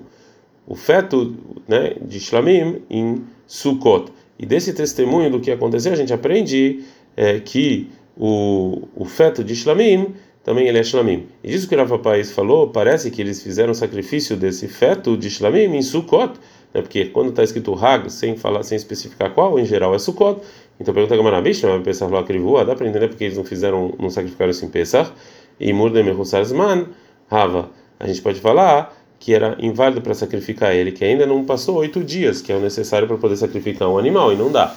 o 0.67 0.75
feto, 0.75 1.35
né, 1.67 1.95
de 2.01 2.19
shlamim 2.19 2.81
em 2.89 3.25
Sukkot. 3.45 4.11
E 4.41 4.45
desse 4.45 4.73
testemunho 4.73 5.29
do 5.29 5.39
que 5.39 5.51
aconteceu, 5.51 5.93
a 5.93 5.95
gente 5.95 6.11
aprende 6.11 6.83
é, 7.15 7.39
que 7.39 7.91
o, 8.17 8.87
o 8.95 9.05
feto 9.05 9.43
de 9.43 9.55
Shlamim 9.55 10.15
também 10.43 10.67
ele 10.67 10.79
é 10.79 10.83
Shlamim. 10.83 11.27
E 11.43 11.51
disso 11.51 11.69
que 11.69 11.75
o 11.75 11.77
Rafa 11.77 11.99
País 11.99 12.31
falou, 12.31 12.69
parece 12.69 13.11
que 13.11 13.21
eles 13.21 13.43
fizeram 13.43 13.71
sacrifício 13.75 14.35
desse 14.35 14.67
feto 14.67 15.15
de 15.15 15.29
Shlamim 15.29 15.75
em 15.75 15.81
Sukkot, 15.83 16.39
né? 16.73 16.81
porque 16.81 17.05
quando 17.05 17.29
está 17.29 17.43
escrito 17.43 17.75
Hag, 17.75 18.11
sem 18.11 18.35
falar, 18.35 18.63
sem 18.63 18.75
especificar 18.75 19.31
qual, 19.31 19.59
em 19.59 19.65
geral 19.65 19.93
é 19.93 19.99
Sukkot. 19.99 20.41
Então 20.79 20.91
pergunta 20.91 21.13
a 21.13 21.17
Gamara 21.17 21.39
Bish, 21.39 21.61
mas 21.63 21.83
Pesach 21.83 22.11
lo 22.11 22.17
acrivua, 22.17 22.65
dá 22.65 22.73
para 22.75 22.87
entender 22.87 23.07
porque 23.09 23.25
eles 23.25 23.37
não 23.37 23.43
fizeram, 23.43 23.93
não 23.99 24.09
sacrificaram 24.09 24.49
isso 24.49 24.65
em 24.65 24.69
Pesach. 24.69 25.11
E 25.59 25.71
Murdem 25.71 26.03
Zman, 26.43 26.87
Rava. 27.29 27.69
A 27.99 28.07
gente 28.07 28.19
pode 28.23 28.39
falar 28.39 28.91
que 29.21 29.35
era 29.35 29.55
inválido 29.59 30.01
para 30.01 30.15
sacrificar 30.15 30.73
ele, 30.73 30.91
que 30.91 31.05
ainda 31.05 31.27
não 31.27 31.45
passou 31.45 31.77
oito 31.77 32.03
dias, 32.03 32.41
que 32.41 32.51
é 32.51 32.55
o 32.55 32.59
necessário 32.59 33.07
para 33.07 33.17
poder 33.17 33.37
sacrificar 33.37 33.87
um 33.87 33.99
animal, 33.99 34.33
e 34.33 34.35
não 34.35 34.51
dá. 34.51 34.75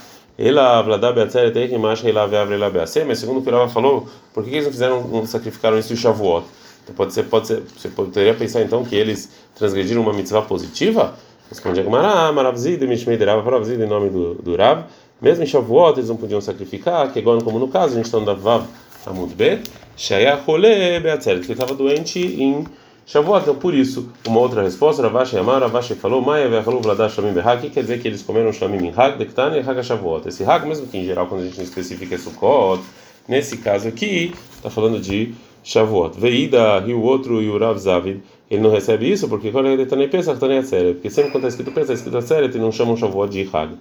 Mas 3.07 3.19
segundo 3.19 3.39
o 3.39 3.43
que 3.43 3.73
falou, 3.73 4.07
por 4.35 4.45
que 4.45 4.51
eles 4.51 4.67
não 4.67 4.73
fizeram, 4.73 5.09
não 5.09 5.27
sacrificaram 5.27 5.79
isso 5.79 5.95
em 5.95 5.97
Shavuot? 5.97 6.45
Então 6.83 6.95
pode 6.95 7.15
ser, 7.15 7.23
pode 7.23 7.47
ser, 7.47 7.63
você 7.75 7.89
poderia 7.89 8.35
pensar 8.35 8.61
então 8.61 8.85
que 8.85 8.95
eles 8.95 9.31
transgrediram 9.55 10.03
uma 10.03 10.13
mitzvah 10.13 10.43
positiva? 10.43 11.15
Responde 11.49 11.81
Agmará, 11.81 12.31
Maravzid, 12.31 12.87
Mishmei 12.87 13.17
de 13.17 13.25
Rav, 13.25 13.43
Maravzid 13.43 13.81
em 13.81 13.87
nome 13.87 14.11
do, 14.11 14.35
do 14.35 14.57
Rav. 14.57 14.85
Mesmo 15.23 15.43
em 15.43 15.47
Shavuot 15.47 15.99
eles 15.99 16.11
não 16.11 16.17
podiam 16.17 16.43
sacrificar, 16.43 17.11
que 17.11 17.19
igual 17.19 17.39
como 17.39 17.59
no 17.59 17.69
caso, 17.69 17.95
a 17.95 17.97
gente 17.97 18.05
está 18.05 18.21
no 18.21 18.37
Vav 18.37 18.67
Amud 19.07 19.35
Bet, 19.35 19.71
Shaya 19.97 20.39
Chole 20.45 21.01
Beatzeret, 21.01 21.47
que 21.47 21.53
estava 21.53 21.75
doente 21.75 22.19
em 22.19 22.67
Shavuot, 23.06 23.42
então 23.42 23.54
por 23.56 23.75
isso, 23.75 24.08
uma 24.26 24.40
outra 24.40 24.62
resposta, 24.62 25.02
Ravashi 25.02 25.37
Amar, 25.37 25.61
Ravashi 25.61 25.94
falou, 25.94 26.23
Maia 26.23 26.49
Vechalu 26.49 26.80
Vladah 26.80 27.11
Shamim 27.11 27.32
Behag, 27.32 27.61
que 27.61 27.68
quer 27.68 27.82
dizer 27.82 28.00
que 28.00 28.08
eles 28.08 28.23
comeram 28.23 28.50
Shamim 28.50 28.87
em 28.87 28.92
Hag, 28.96 29.18
Dektan 29.18 29.54
e 29.56 29.61
Hag 29.61 29.82
Shavuot. 29.82 30.26
Esse 30.26 30.42
Hag, 30.42 30.66
mesmo 30.66 30.87
que 30.87 30.96
em 30.96 31.04
geral, 31.04 31.26
quando 31.26 31.42
a 31.42 31.44
gente 31.44 31.61
especifica 31.61 32.14
é 32.14 32.18
Sukkot, 32.18 32.82
nesse 33.28 33.58
caso 33.58 33.88
aqui, 33.88 34.32
está 34.56 34.70
falando 34.70 34.99
de 34.99 35.34
Shavuot. 35.62 36.18
Veida 36.18 36.82
e 36.87 36.94
o 36.94 37.02
outro 37.02 37.42
e 37.42 37.50
o 37.50 37.58
Rav 37.58 37.78
Zavid, 37.78 38.23
ele 38.50 38.62
não 38.62 38.70
recebe 38.70 39.11
isso 39.11 39.28
porque 39.28 39.49
a 39.49 40.62
sério, 40.62 40.94
porque 40.94 41.11
sempre 41.11 41.30
quando 41.30 41.44
está 41.44 41.49
escrito 41.49 41.73
pensa, 41.73 41.92
está 41.92 42.08
escrito 42.08 42.26
sério, 42.26 42.49
ele 42.49 42.58
não 42.58 42.73
chama 42.73 42.92
um 42.92 42.96
Shavuot 42.96 43.30
de 43.30 43.46
Hag. 43.52 43.75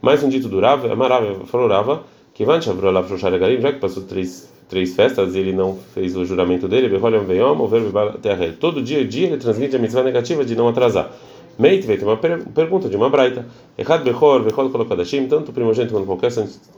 Mais 0.00 0.22
um 0.22 0.28
dito 0.30 0.48
do 0.48 0.58
Rav, 0.58 0.90
Amarav 0.90 1.44
falou 1.48 1.68
Rava, 1.68 2.02
que 2.32 2.46
vai 2.46 2.62
Shavrol 2.62 2.96
Afroshar 2.96 3.38
Garim, 3.38 3.60
já 3.60 3.72
que 3.72 3.78
passou 3.78 4.04
três 4.04 4.48
três 4.68 4.94
festas 4.94 5.34
e 5.34 5.38
ele 5.38 5.52
não 5.52 5.78
fez 5.94 6.16
o 6.16 6.24
juramento 6.24 6.68
dele, 6.68 6.88
todo 8.58 8.82
dia 8.82 9.04
dia 9.04 9.28
ele 9.28 9.36
transmite 9.38 9.76
a 9.76 9.78
mitzvah 9.78 10.02
negativa 10.02 10.44
de 10.44 10.54
não 10.54 10.68
atrasar. 10.68 11.10
Meitvei 11.58 11.96
tem 11.96 12.06
uma 12.06 12.16
pergunta 12.16 12.88
de 12.88 12.96
uma 12.96 13.10
braita. 13.10 13.44
Echad 13.76 14.04
Bechor, 14.04 14.44
Bechol 14.44 14.70
Kolokadashim, 14.70 15.26
tanto 15.26 15.52
primogênito 15.52 15.92
quanto 15.92 16.06
qualquer 16.06 16.30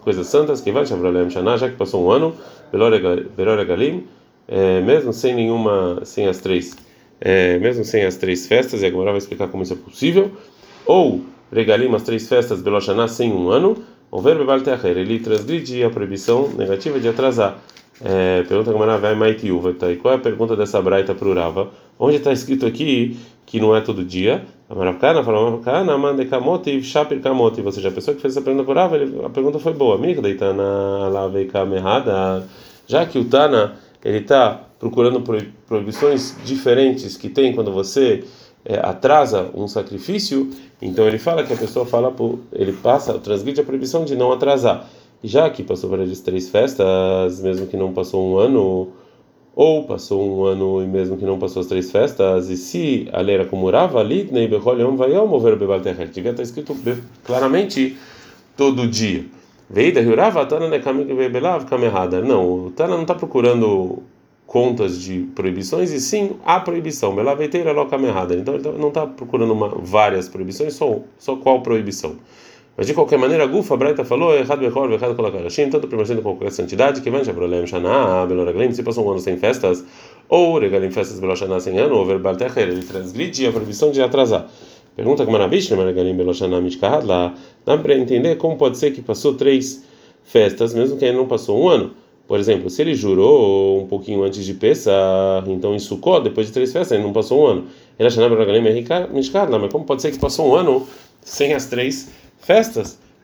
coisas 0.02 0.26
santas, 0.26 0.62
que 0.62 0.72
vai 0.72 0.86
já 0.86 1.68
que 1.68 1.76
passou 1.76 2.06
um 2.06 2.10
ano, 2.10 2.34
Belor 2.72 3.66
Galim, 3.66 4.04
é, 4.48 4.80
mesmo 4.80 5.12
sem 5.12 5.34
nenhuma, 5.34 6.00
sem 6.04 6.26
as 6.26 6.38
três, 6.38 6.74
é, 7.20 7.58
mesmo 7.58 7.84
sem 7.84 8.04
as 8.04 8.16
três 8.16 8.46
festas, 8.46 8.80
e 8.80 8.86
agora 8.86 9.10
vai 9.10 9.18
explicar 9.18 9.48
como 9.48 9.62
isso 9.62 9.74
é 9.74 9.76
possível, 9.76 10.30
ou 10.86 11.20
Regalim, 11.52 11.94
as 11.94 12.02
três 12.02 12.26
festas, 12.26 12.62
Belor 12.62 12.80
Shana, 12.80 13.06
sem 13.06 13.32
um 13.32 13.50
ano, 13.50 13.76
o 14.10 14.20
verbo 14.20 14.44
ele 14.98 15.18
transgride 15.18 15.84
a 15.84 15.90
proibição 15.90 16.48
negativa 16.56 16.98
de 16.98 17.08
atrasar. 17.08 17.58
É, 18.02 18.42
pergunta 18.44 18.72
como 18.72 18.84
vai 18.98 19.14
tá? 19.74 19.90
E 19.90 19.96
qual 19.96 20.14
é 20.14 20.16
a 20.16 20.20
pergunta 20.20 20.56
dessa 20.56 20.80
braita 20.80 21.14
para 21.14 21.28
o 21.28 21.34
Rava? 21.34 21.68
Onde 21.98 22.16
está 22.16 22.32
escrito 22.32 22.64
aqui 22.66 23.18
que 23.44 23.60
não 23.60 23.76
é 23.76 23.80
todo 23.80 24.04
dia? 24.04 24.42
Amaravkana 24.70 25.22
fala 25.22 25.38
Amaravkana 25.38 25.98
mande 25.98 26.24
kamote 26.24 26.70
e 26.70 26.82
shapir 26.82 27.20
kamote. 27.20 27.60
Ou 27.60 27.70
seja, 27.70 27.88
a 27.88 27.92
pessoa 27.92 28.14
que 28.14 28.22
fez 28.22 28.34
essa 28.34 28.42
pergunta 28.42 28.64
para 28.64 28.72
o 28.72 28.76
Rava, 28.76 29.26
a 29.26 29.30
pergunta 29.30 29.58
foi 29.58 29.74
boa. 29.74 29.96
Amiga, 29.96 30.22
deitana 30.22 31.08
lave 31.08 31.50
errada. 31.76 32.46
Já 32.86 33.04
que 33.04 33.18
o 33.18 33.24
Tana 33.24 33.76
ele 34.02 34.18
está 34.18 34.60
procurando 34.78 35.22
proibições 35.66 36.34
diferentes 36.42 37.18
que 37.18 37.28
tem 37.28 37.54
quando 37.54 37.70
você 37.70 38.24
é, 38.64 38.78
atrasa 38.78 39.50
um 39.54 39.68
sacrifício, 39.68 40.50
então 40.80 41.06
ele 41.06 41.18
fala 41.18 41.44
que 41.44 41.52
a 41.52 41.56
pessoa 41.56 41.84
fala, 41.84 42.14
ele 42.52 42.72
passa, 42.72 43.18
transgride 43.18 43.60
a 43.60 43.64
proibição 43.64 44.06
de 44.06 44.16
não 44.16 44.32
atrasar 44.32 44.88
já 45.22 45.48
que 45.50 45.62
passou 45.62 45.90
para 45.90 46.04
três 46.24 46.48
festas, 46.48 47.40
mesmo 47.40 47.66
que 47.66 47.76
não 47.76 47.92
passou 47.92 48.26
um 48.26 48.38
ano, 48.38 48.88
ou 49.54 49.84
passou 49.84 50.22
um 50.22 50.44
ano 50.44 50.82
e 50.82 50.86
mesmo 50.86 51.16
que 51.16 51.24
não 51.24 51.38
passou 51.38 51.60
as 51.60 51.66
três 51.66 51.90
festas, 51.90 52.48
e 52.48 52.56
se 52.56 53.08
a 53.12 53.20
lei 53.20 53.34
era 53.34 53.44
como 53.44 53.70
Rava, 53.70 54.02
Litnei, 54.02 54.48
Becholion, 54.48 54.96
Vayom, 54.96 55.26
mover 55.26 55.56
Bebal 55.56 55.80
Teher, 55.80 56.08
devia 56.08 56.30
estar 56.30 56.42
escrito 56.42 56.76
claramente 57.24 57.96
todo 58.56 58.86
dia. 58.86 59.24
Veida, 59.68 60.02
Rava, 60.02 60.44
Tana, 60.46 60.68
Nekamik, 60.68 61.14
Bebelav, 61.14 61.64
Kamerada. 61.64 62.20
Não, 62.20 62.66
o 62.66 62.70
Tana 62.72 62.94
não 62.94 63.02
está 63.02 63.14
procurando 63.14 64.02
contas 64.44 65.00
de 65.00 65.28
proibições, 65.32 65.92
e 65.92 66.00
sim 66.00 66.32
a 66.44 66.58
proibição. 66.58 67.14
Belaveiteira, 67.14 67.70
Lokamerada. 67.70 68.34
Então 68.34 68.54
ele 68.54 68.68
não 68.78 68.88
está 68.88 69.06
procurando 69.06 69.52
uma, 69.52 69.68
várias 69.68 70.28
proibições, 70.28 70.74
só, 70.74 70.98
só 71.16 71.36
qual 71.36 71.62
proibição. 71.62 72.16
Mas 72.80 72.86
de 72.86 72.94
qualquer 72.94 73.18
maneira, 73.18 73.44
a 73.44 73.46
Gufa, 73.46 73.74
a 73.74 73.76
Braita 73.76 74.06
falou, 74.06 74.34
errado 74.34 74.60
Bechor, 74.60 74.90
errado 74.90 75.14
Kolakarashim, 75.14 75.68
tanto 75.68 75.86
primogênito 75.86 76.22
como 76.22 76.36
qualquer 76.36 76.50
santidade, 76.50 77.02
que 77.02 77.10
vai 77.10 77.22
Shavrolem 77.22 77.66
Shana, 77.66 78.24
Beloraglim, 78.26 78.72
se 78.72 78.82
passou 78.82 79.06
um 79.06 79.10
ano 79.10 79.20
sem 79.20 79.36
festas, 79.36 79.84
ou 80.30 80.58
regalim 80.58 80.90
festas 80.90 81.20
Beloshana 81.20 81.60
sem 81.60 81.76
ano, 81.76 81.94
ou 81.94 82.06
Verbal 82.06 82.36
Techer, 82.36 82.70
ele 82.70 82.82
transgride 82.82 83.46
a 83.46 83.52
proibição 83.52 83.90
de 83.90 84.00
atrasar. 84.00 84.48
Pergunta 84.96 85.26
que 85.26 85.30
Manabish, 85.30 85.68
regalim 85.68 86.16
Beloshana 86.16 86.58
Mishkahad 86.58 87.04
lá, 87.04 87.34
dá 87.66 87.76
para 87.76 87.94
entender 87.94 88.36
como 88.36 88.56
pode 88.56 88.78
ser 88.78 88.92
que 88.92 89.02
passou 89.02 89.34
três 89.34 89.84
festas, 90.24 90.72
mesmo 90.72 90.96
que 90.96 91.04
ele 91.04 91.18
não 91.18 91.26
passou 91.26 91.62
um 91.62 91.68
ano. 91.68 91.90
Por 92.26 92.40
exemplo, 92.40 92.70
se 92.70 92.80
ele 92.80 92.94
jurou 92.94 93.82
um 93.82 93.88
pouquinho 93.88 94.22
antes 94.22 94.42
de 94.42 94.54
Pesach, 94.54 95.50
então 95.50 95.74
em 95.74 95.78
Sukkot, 95.78 96.22
depois 96.22 96.46
de 96.46 96.54
três 96.54 96.72
festas, 96.72 96.92
ele 96.92 97.02
não 97.02 97.12
passou 97.12 97.42
um 97.42 97.46
ano. 97.46 97.64
Ele 97.98 98.08
achou 98.08 98.26
que 98.26 99.12
Mishkahad, 99.12 99.50
mas 99.50 99.70
como 99.70 99.84
pode 99.84 100.00
ser 100.00 100.12
que 100.12 100.18
passou 100.18 100.48
um 100.48 100.54
ano 100.54 100.86
sem 101.20 101.52
as 101.52 101.66
três 101.66 102.04
festas? 102.04 102.29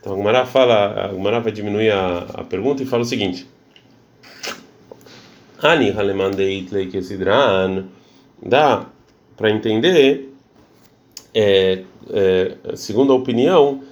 Então 0.00 0.12
a 0.12 0.16
Gumara 0.16 0.46
fala, 0.46 1.04
a 1.04 1.08
Gumara 1.08 1.40
vai 1.40 1.50
diminuir 1.50 1.90
a, 1.90 2.18
a 2.34 2.44
pergunta 2.44 2.82
e 2.82 2.86
fala 2.86 3.02
o 3.02 3.06
seguinte: 3.06 3.46
Ani 5.60 5.90
halemandeit 5.90 6.70
dá 8.42 8.86
para 9.36 9.50
entender, 9.50 10.32
é, 11.34 11.82
é, 12.10 12.56
segundo 12.74 13.12
a 13.12 13.16
opinião, 13.16 13.82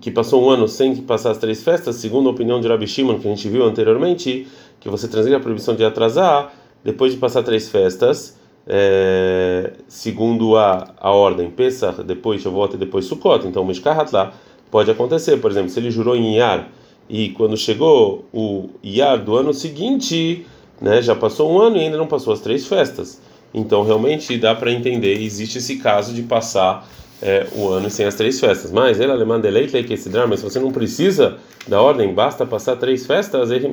que 0.00 0.10
passou 0.10 0.44
um 0.44 0.50
ano 0.50 0.68
sem 0.68 0.94
passar 0.96 1.30
as 1.30 1.38
três 1.38 1.62
festas, 1.62 1.96
segundo 1.96 2.28
a 2.28 2.32
opinião 2.32 2.60
de 2.60 2.68
Rabi 2.68 2.86
Shimon, 2.86 3.18
que 3.18 3.26
a 3.26 3.30
gente 3.30 3.48
viu 3.48 3.64
anteriormente, 3.64 4.46
que 4.80 4.88
você 4.88 5.08
transgride 5.08 5.36
a 5.36 5.40
proibição 5.40 5.74
de 5.74 5.84
atrasar 5.84 6.52
depois 6.84 7.12
de 7.12 7.18
passar 7.18 7.42
três 7.42 7.68
festas, 7.68 8.38
é, 8.66 9.72
segundo 9.88 10.56
a, 10.56 10.92
a 10.98 11.10
ordem, 11.12 11.50
Pesach, 11.50 12.02
depois 12.02 12.42
Shavuot 12.42 12.74
e 12.74 12.78
depois 12.78 13.04
Sukkot. 13.06 13.46
Então, 13.46 13.64
Mishkahat 13.64 14.12
lá 14.12 14.32
Pode 14.70 14.90
acontecer, 14.90 15.36
por 15.38 15.50
exemplo, 15.50 15.70
se 15.70 15.78
ele 15.78 15.90
jurou 15.90 16.16
em 16.16 16.36
Iar 16.36 16.68
e 17.08 17.30
quando 17.30 17.56
chegou 17.56 18.24
o 18.32 18.68
Iar 18.82 19.22
do 19.22 19.36
ano 19.36 19.54
seguinte, 19.54 20.46
né, 20.80 21.00
já 21.00 21.14
passou 21.14 21.52
um 21.52 21.58
ano 21.58 21.76
e 21.76 21.80
ainda 21.80 21.96
não 21.96 22.06
passou 22.06 22.32
as 22.32 22.40
três 22.40 22.66
festas. 22.66 23.20
Então 23.54 23.82
realmente 23.84 24.36
dá 24.36 24.54
para 24.54 24.70
entender, 24.70 25.20
existe 25.20 25.58
esse 25.58 25.76
caso 25.76 26.12
de 26.12 26.22
passar 26.22 26.86
é, 27.22 27.46
o 27.54 27.68
ano 27.68 27.88
sem 27.88 28.04
as 28.04 28.14
três 28.14 28.38
festas. 28.38 28.70
Mas 28.70 29.00
ele 29.00 29.12
alemã 29.12 29.40
deleite 29.40 29.82
que 29.82 29.94
esse 29.94 30.08
drama, 30.08 30.36
se 30.36 30.42
você 30.42 30.58
não 30.58 30.70
precisa 30.70 31.38
da 31.66 31.80
ordem, 31.80 32.12
basta 32.12 32.44
passar 32.44 32.76
três 32.76 33.06
festas, 33.06 33.50
ele 33.50 33.68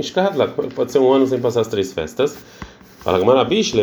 pode 0.74 0.92
ser 0.92 1.00
um 1.00 1.12
ano 1.12 1.28
sem 1.28 1.40
passar 1.40 1.62
as 1.62 1.68
três 1.68 1.92
festas. 1.92 2.38
Fala 3.04 3.20
Gamarabish, 3.20 3.74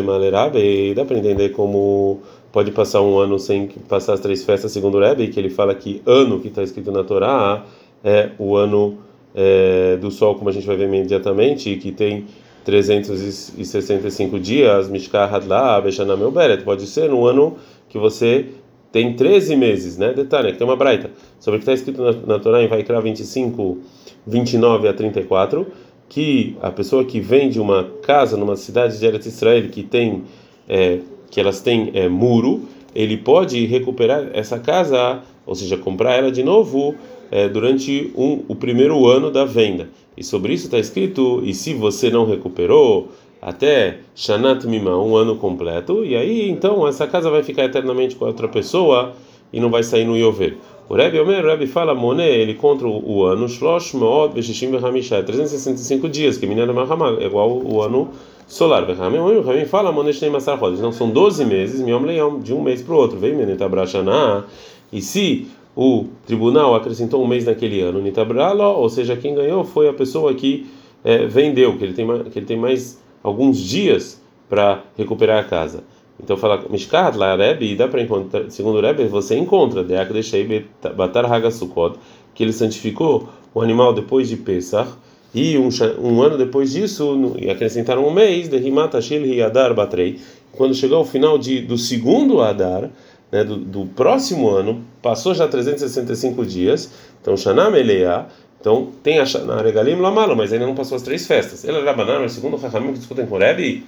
dá 0.96 1.04
para 1.04 1.18
entender 1.18 1.50
como 1.50 2.20
pode 2.50 2.70
passar 2.70 3.02
um 3.02 3.18
ano 3.18 3.38
sem 3.38 3.68
passar 3.86 4.14
as 4.14 4.20
três 4.20 4.42
festas, 4.42 4.72
segundo 4.72 4.96
o 4.96 5.00
Rebbe, 5.00 5.28
que 5.28 5.38
ele 5.38 5.50
fala 5.50 5.74
que 5.74 6.00
ano 6.06 6.40
que 6.40 6.48
está 6.48 6.62
escrito 6.62 6.90
na 6.90 7.04
Torá 7.04 7.66
é 8.02 8.30
o 8.38 8.56
ano 8.56 8.96
é, 9.34 9.98
do 9.98 10.10
sol, 10.10 10.36
como 10.36 10.48
a 10.48 10.52
gente 10.52 10.66
vai 10.66 10.74
ver 10.74 10.86
imediatamente, 10.86 11.76
que 11.76 11.92
tem 11.92 12.24
365 12.64 14.40
dias, 14.40 14.88
Mishkah 14.88 15.26
Hadla, 15.26 15.82
Beshana 15.82 16.16
Melberet. 16.16 16.64
Pode 16.64 16.86
ser 16.86 17.12
um 17.12 17.26
ano 17.26 17.58
que 17.90 17.98
você 17.98 18.46
tem 18.90 19.12
13 19.14 19.54
meses, 19.54 19.98
né? 19.98 20.14
Detalhe, 20.14 20.52
que 20.52 20.58
tem 20.58 20.66
uma 20.66 20.76
braita 20.76 21.10
sobre 21.38 21.58
o 21.58 21.62
que 21.62 21.70
está 21.70 21.74
escrito 21.74 22.02
na, 22.02 22.12
na 22.36 22.38
Torá 22.38 22.62
em 22.62 22.68
Vaikra 22.68 23.02
25, 23.02 23.80
29 24.26 24.88
a 24.88 24.94
34, 24.94 25.66
que 26.10 26.56
a 26.60 26.70
pessoa 26.72 27.04
que 27.04 27.20
vende 27.20 27.60
uma 27.60 27.84
casa 28.02 28.36
numa 28.36 28.56
cidade 28.56 28.98
de 28.98 29.06
Eretz 29.06 29.26
Israel 29.26 29.68
que 29.68 29.84
tem 29.84 30.24
é, 30.68 30.98
que 31.30 31.38
elas 31.38 31.60
têm 31.60 31.92
é, 31.94 32.08
muro, 32.08 32.62
ele 32.92 33.16
pode 33.16 33.64
recuperar 33.66 34.28
essa 34.34 34.58
casa, 34.58 35.22
ou 35.46 35.54
seja, 35.54 35.76
comprar 35.76 36.16
ela 36.16 36.32
de 36.32 36.42
novo 36.42 36.96
é, 37.30 37.48
durante 37.48 38.12
um, 38.16 38.42
o 38.48 38.56
primeiro 38.56 39.06
ano 39.06 39.30
da 39.30 39.44
venda. 39.44 39.88
E 40.16 40.24
sobre 40.24 40.52
isso 40.52 40.64
está 40.64 40.80
escrito: 40.80 41.40
e 41.44 41.54
se 41.54 41.72
você 41.74 42.10
não 42.10 42.26
recuperou 42.26 43.08
até 43.40 43.98
Shanat 44.14 44.66
Mima, 44.66 45.00
um 45.00 45.14
ano 45.14 45.36
completo, 45.36 46.04
e 46.04 46.16
aí 46.16 46.50
então 46.50 46.86
essa 46.88 47.06
casa 47.06 47.30
vai 47.30 47.44
ficar 47.44 47.64
eternamente 47.64 48.16
com 48.16 48.24
outra 48.24 48.48
pessoa 48.48 49.14
e 49.52 49.60
não 49.60 49.70
vai 49.70 49.84
sair 49.84 50.04
no 50.04 50.16
Yover. 50.16 50.56
O 50.90 50.96
Rebbe 50.96 51.20
Omer, 51.20 51.44
o 51.44 51.48
Rebbe 51.48 51.68
fala, 51.68 51.94
Moné, 51.94 52.28
ele 52.28 52.54
contra 52.54 52.88
o 52.88 53.24
ano, 53.24 53.48
Shlosh 53.48 53.94
Meod 53.94 54.34
Beshishim 54.34 54.72
Vehamisha, 54.72 55.22
365 55.22 56.08
dias, 56.08 56.36
que 56.36 56.48
Minana 56.48 56.72
Mahamah, 56.72 57.16
é 57.20 57.26
igual 57.26 57.48
o 57.48 57.80
ano 57.80 58.08
solar. 58.48 58.82
O 58.82 59.40
Rebbe 59.40 59.66
fala, 59.66 59.92
Moné 59.92 60.12
Shnei 60.12 60.32
Masar 60.32 60.58
Chodesh, 60.58 60.80
não, 60.80 60.90
são 60.90 61.08
12 61.08 61.44
meses, 61.44 61.80
Miom 61.80 62.00
Leão, 62.00 62.40
de 62.40 62.52
um 62.52 62.60
mês 62.60 62.82
para 62.82 62.92
o 62.92 62.96
outro, 62.96 63.16
vem 63.20 63.36
Menetabrashana, 63.36 64.46
e 64.92 65.00
se 65.00 65.46
o 65.76 66.06
tribunal 66.26 66.74
acrescentou 66.74 67.22
um 67.22 67.26
mês 67.28 67.44
naquele 67.44 67.80
ano, 67.80 68.02
Nitabralo, 68.02 68.64
ou 68.64 68.88
seja, 68.88 69.16
quem 69.16 69.32
ganhou 69.32 69.62
foi 69.62 69.88
a 69.88 69.92
pessoa 69.92 70.34
que 70.34 70.66
é, 71.04 71.24
vendeu, 71.24 71.78
que 71.78 71.84
ele 71.84 71.92
tem, 71.92 72.04
que 72.24 72.36
ele 72.40 72.46
tem 72.46 72.56
mais 72.56 73.00
alguns 73.22 73.58
dias 73.58 74.20
para 74.48 74.82
recuperar 74.98 75.38
a 75.38 75.44
casa. 75.44 75.84
Então 76.22 76.36
fala 76.36 76.64
Mishkat 76.68 77.16
lá 77.16 77.34
Rebbe, 77.34 77.72
e 77.72 77.76
dá 77.76 77.88
para 77.88 78.02
encontrar, 78.02 78.50
segundo 78.50 78.78
o 78.78 78.80
Rebbe, 78.80 79.04
você 79.06 79.36
encontra 79.36 79.82
Deak 79.82 80.12
deixei 80.12 80.66
Batar 80.94 81.30
Haga 81.30 81.50
Sukkot, 81.50 81.98
que 82.34 82.42
ele 82.42 82.52
santificou 82.52 83.28
o 83.54 83.60
animal 83.60 83.92
depois 83.92 84.28
de 84.28 84.36
Pesach, 84.36 84.90
e 85.34 85.56
um, 85.56 85.68
um 86.00 86.22
ano 86.22 86.36
depois 86.36 86.72
disso, 86.72 87.34
e 87.38 87.48
acrescentaram 87.48 88.06
um 88.06 88.12
mês, 88.12 88.48
de 88.48 88.56
Himata 88.58 89.00
Shil 89.00 89.44
Adar 89.44 89.74
Batrei. 89.74 90.18
Quando 90.52 90.74
chegou 90.74 90.98
ao 90.98 91.04
final 91.04 91.38
de, 91.38 91.60
do 91.60 91.78
segundo 91.78 92.40
Adar, 92.40 92.90
né, 93.30 93.44
do, 93.44 93.56
do, 93.56 93.86
próximo 93.86 94.50
ano, 94.50 94.84
passou 95.00 95.32
já 95.32 95.46
365 95.46 96.44
dias, 96.44 96.90
então 97.22 97.36
Shanam 97.36 97.76
Eleah, 97.76 98.26
então 98.60 98.88
tem 99.02 99.20
a 99.20 99.24
Shana 99.24 99.62
Regalim 99.62 99.94
Lamalo, 99.96 100.36
mas 100.36 100.52
ainda 100.52 100.66
não 100.66 100.74
passou 100.74 100.96
as 100.96 101.02
três 101.02 101.26
festas. 101.26 101.64
Ele 101.64 101.78
era 101.78 101.92
banana, 101.92 102.20
mas 102.20 102.32
segundo 102.32 102.54
o 102.54 102.60
Rahamim 102.60 102.92
que 102.92 102.98
discutem 102.98 103.24
com 103.26 103.36
o 103.36 103.38
Rebbe, 103.38 103.84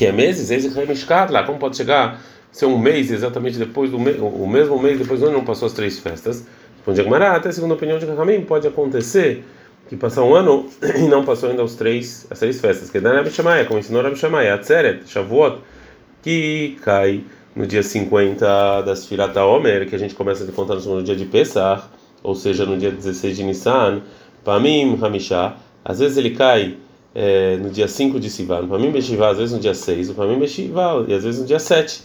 que 0.00 0.06
é 0.06 0.12
meses, 0.12 0.50
eis 0.50 0.64
lá, 1.28 1.42
como 1.42 1.58
pode 1.58 1.76
chegar 1.76 2.22
ser 2.50 2.64
um 2.64 2.78
mês 2.78 3.10
exatamente 3.10 3.58
depois 3.58 3.90
do 3.90 3.98
me, 3.98 4.12
o 4.12 4.46
mesmo 4.46 4.78
mês 4.78 4.98
depois 4.98 5.20
do 5.20 5.26
ano 5.26 5.36
não 5.36 5.44
passou 5.44 5.66
as 5.66 5.74
três 5.74 5.98
festas? 5.98 6.46
Responde 6.76 7.02
Agmará, 7.02 7.36
até 7.36 7.52
segundo 7.52 7.72
a 7.72 7.74
opinião 7.74 7.98
de 7.98 8.06
Rahamim, 8.06 8.40
pode 8.40 8.66
acontecer 8.66 9.44
que 9.90 9.96
passou 9.96 10.30
um 10.30 10.34
ano 10.34 10.70
e 10.96 11.02
não 11.02 11.22
passou 11.22 11.50
ainda 11.50 11.62
os 11.62 11.74
três, 11.74 12.26
as 12.30 12.38
três 12.38 12.58
festas. 12.58 12.88
Que 12.88 12.98
da 12.98 13.12
Rabi 13.12 13.28
Shemaya, 13.28 13.66
como 13.66 13.78
ensinou 13.78 14.02
Rabi 14.02 14.16
Atzeret, 14.48 15.06
Shavuot, 15.06 15.58
que 16.22 16.78
cai 16.82 17.22
no 17.54 17.66
dia 17.66 17.82
50 17.82 18.80
das 18.80 19.04
Firata 19.04 19.44
Omer, 19.44 19.86
que 19.86 19.94
a 19.94 19.98
gente 19.98 20.14
começa 20.14 20.44
a 20.44 20.52
contar 20.52 20.76
no 20.76 21.02
dia 21.02 21.14
de 21.14 21.26
Pesach, 21.26 21.82
ou 22.22 22.34
seja, 22.34 22.64
no 22.64 22.78
dia 22.78 22.90
16 22.90 23.36
de 23.36 23.44
Nissan, 23.44 24.00
Pamim 24.42 24.98
Hamishá, 25.02 25.58
às 25.84 25.98
vezes 25.98 26.16
ele 26.16 26.30
cai 26.30 26.78
é, 27.14 27.56
no 27.56 27.70
dia 27.70 27.88
5 27.88 28.20
de 28.20 28.30
Sivan, 28.30 28.66
Pamim 28.68 28.90
Beshivá, 28.90 29.30
às 29.30 29.38
vezes 29.38 29.52
no 29.52 29.60
dia 29.60 29.74
6, 29.74 30.10
o 30.10 30.14
Pamim 30.14 30.38
Beshivá, 30.38 31.04
e 31.08 31.14
às 31.14 31.24
vezes 31.24 31.40
no 31.40 31.46
dia 31.46 31.58
7. 31.58 32.02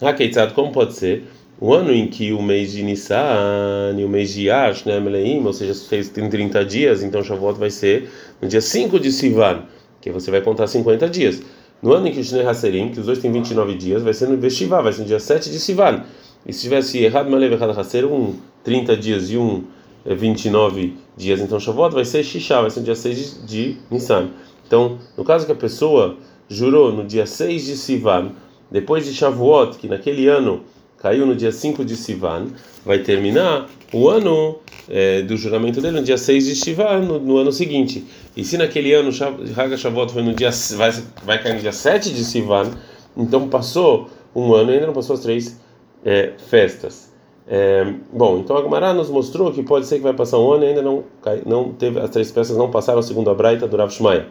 Hakeitzad, 0.00 0.52
como 0.52 0.72
pode 0.72 0.94
ser? 0.94 1.24
O 1.60 1.72
ano 1.72 1.92
em 1.92 2.08
que 2.08 2.32
o 2.32 2.42
mês 2.42 2.72
de 2.72 2.82
Nissan 2.82 3.94
e 3.96 4.04
o 4.04 4.08
mês 4.08 4.34
de 4.34 4.46
Yash, 4.46 4.84
né, 4.84 4.98
Meleim, 4.98 5.44
ou 5.44 5.52
seja, 5.52 5.74
fez 5.74 6.08
tem 6.08 6.28
30 6.28 6.64
dias, 6.64 7.02
então 7.04 7.22
Shavuot 7.22 7.58
vai 7.58 7.70
ser 7.70 8.10
no 8.40 8.48
dia 8.48 8.60
5 8.60 8.98
de 8.98 9.12
Sivan, 9.12 9.62
que 10.00 10.10
você 10.10 10.30
vai 10.30 10.40
contar 10.40 10.66
50 10.66 11.08
dias. 11.08 11.40
No 11.80 11.92
ano 11.92 12.08
em 12.08 12.12
que 12.12 12.20
o 12.20 12.24
Shnei 12.24 12.44
Haserim, 12.44 12.90
que 12.90 12.98
os 12.98 13.06
dois 13.06 13.20
têm 13.20 13.30
29 13.30 13.74
dias, 13.74 14.02
vai 14.02 14.12
ser 14.12 14.28
no 14.28 14.36
Beshivá, 14.36 14.80
vai 14.80 14.92
ser 14.92 15.02
no 15.02 15.06
dia 15.06 15.20
7 15.20 15.50
de 15.50 15.60
Sivan. 15.60 16.02
E 16.44 16.52
se 16.52 16.62
tivesse 16.62 16.98
errado 16.98 17.30
Malev 17.30 17.52
errado 17.52 17.78
Haser, 17.78 18.06
um 18.06 18.34
30 18.64 18.96
dias 18.96 19.30
e 19.30 19.36
um 19.36 19.62
29 20.04 20.94
eh, 20.96 21.01
dias, 21.16 21.40
então 21.40 21.60
Shavuot 21.60 21.94
vai 21.94 22.04
ser 22.04 22.24
Shishá, 22.24 22.60
vai 22.60 22.70
ser 22.70 22.80
no 22.80 22.86
dia 22.86 22.94
6 22.94 23.44
de, 23.46 23.76
Nissan. 23.90 24.30
Então, 24.66 24.98
no 25.16 25.24
caso 25.24 25.44
que 25.44 25.52
a 25.52 25.56
pessoa 25.56 26.16
jurou 26.48 26.92
no 26.92 27.04
dia 27.04 27.26
6 27.26 27.66
de 27.66 27.76
Sivan, 27.76 28.32
depois 28.70 29.04
de 29.04 29.12
Shavuot, 29.12 29.76
que 29.76 29.86
naquele 29.86 30.28
ano 30.28 30.62
caiu 30.96 31.26
no 31.26 31.34
dia 31.36 31.52
5 31.52 31.84
de 31.84 31.96
Sivan, 31.96 32.46
vai 32.84 33.00
terminar 33.00 33.68
o 33.92 34.08
ano 34.08 34.58
é, 34.88 35.20
do 35.20 35.36
juramento 35.36 35.80
dele 35.80 35.98
no 35.98 36.04
dia 36.04 36.16
6 36.16 36.46
de 36.46 36.56
Sivan, 36.56 37.00
no, 37.00 37.18
no, 37.18 37.36
ano 37.36 37.52
seguinte. 37.52 38.04
E 38.34 38.44
se 38.44 38.56
naquele 38.56 38.94
ano 38.94 39.10
Haga 39.54 39.76
Shavuot 39.76 40.12
foi 40.12 40.22
no 40.22 40.32
dia 40.32 40.50
vai, 40.76 40.90
vai 41.22 41.42
cair 41.42 41.54
no 41.54 41.60
dia 41.60 41.72
7 41.72 42.10
de 42.10 42.24
Sivan, 42.24 42.70
então 43.14 43.48
passou 43.48 44.08
um 44.34 44.54
ano 44.54 44.70
e 44.70 44.74
ainda 44.74 44.86
não 44.86 44.94
passou 44.94 45.14
as 45.14 45.20
três 45.20 45.60
é, 46.04 46.32
festas. 46.48 47.11
É, 47.46 47.94
bom, 48.12 48.38
então 48.38 48.56
a 48.56 48.62
Gemara 48.62 48.94
nos 48.94 49.10
mostrou 49.10 49.52
que 49.52 49.62
pode 49.62 49.86
ser 49.86 49.96
que 49.96 50.02
vai 50.02 50.14
passar 50.14 50.38
um 50.38 50.52
ano 50.52 50.64
e 50.64 50.68
ainda 50.68 50.80
não 50.80 51.02
não 51.44 51.72
teve 51.72 51.98
as 51.98 52.08
três 52.10 52.30
festas 52.30 52.56
não 52.56 52.70
passaram 52.70 53.02
segundo 53.02 53.28
a 53.30 53.34
Braita 53.34 53.66
do 53.66 53.76
Rav 53.76 53.90
Shmaya. 53.90 54.28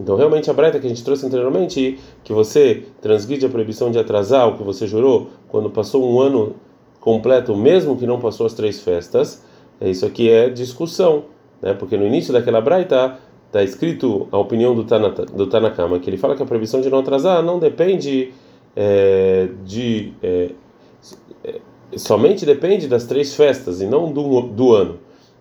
Então, 0.00 0.16
realmente, 0.16 0.50
a 0.50 0.54
breta 0.54 0.80
que 0.80 0.86
a 0.86 0.88
gente 0.88 1.04
trouxe 1.04 1.26
anteriormente, 1.26 1.98
que 2.24 2.32
você 2.32 2.84
transgride 3.00 3.44
a 3.44 3.48
proibição 3.48 3.90
de 3.90 3.98
atrasar 3.98 4.48
o 4.48 4.56
que 4.56 4.62
você 4.62 4.86
jurou 4.86 5.28
quando 5.48 5.70
passou 5.70 6.10
um 6.10 6.20
ano 6.20 6.56
completo, 6.98 7.54
mesmo 7.56 7.96
que 7.96 8.06
não 8.06 8.18
passou 8.18 8.46
as 8.46 8.54
três 8.54 8.80
festas, 8.80 9.44
é 9.80 9.90
isso 9.90 10.06
aqui 10.06 10.30
é 10.30 10.48
discussão, 10.48 11.24
né? 11.60 11.74
Porque 11.74 11.96
no 11.96 12.06
início 12.06 12.32
daquela 12.32 12.60
braita 12.60 13.18
está 13.46 13.62
escrito 13.62 14.28
a 14.32 14.38
opinião 14.38 14.74
do, 14.74 14.84
Tanata, 14.84 15.26
do 15.26 15.46
Tanakama, 15.46 15.98
que 15.98 16.08
ele 16.08 16.16
fala 16.16 16.34
que 16.34 16.42
a 16.42 16.46
proibição 16.46 16.80
de 16.80 16.88
não 16.88 17.00
atrasar 17.00 17.42
não 17.42 17.58
depende 17.58 18.32
é, 18.74 19.48
de. 19.64 20.12
É, 20.22 20.50
somente 21.96 22.46
depende 22.46 22.86
das 22.86 23.04
três 23.04 23.34
festas 23.34 23.80
e 23.80 23.86
não 23.86 24.12
do, 24.12 24.42
do 24.42 24.72
ano. 24.72 24.98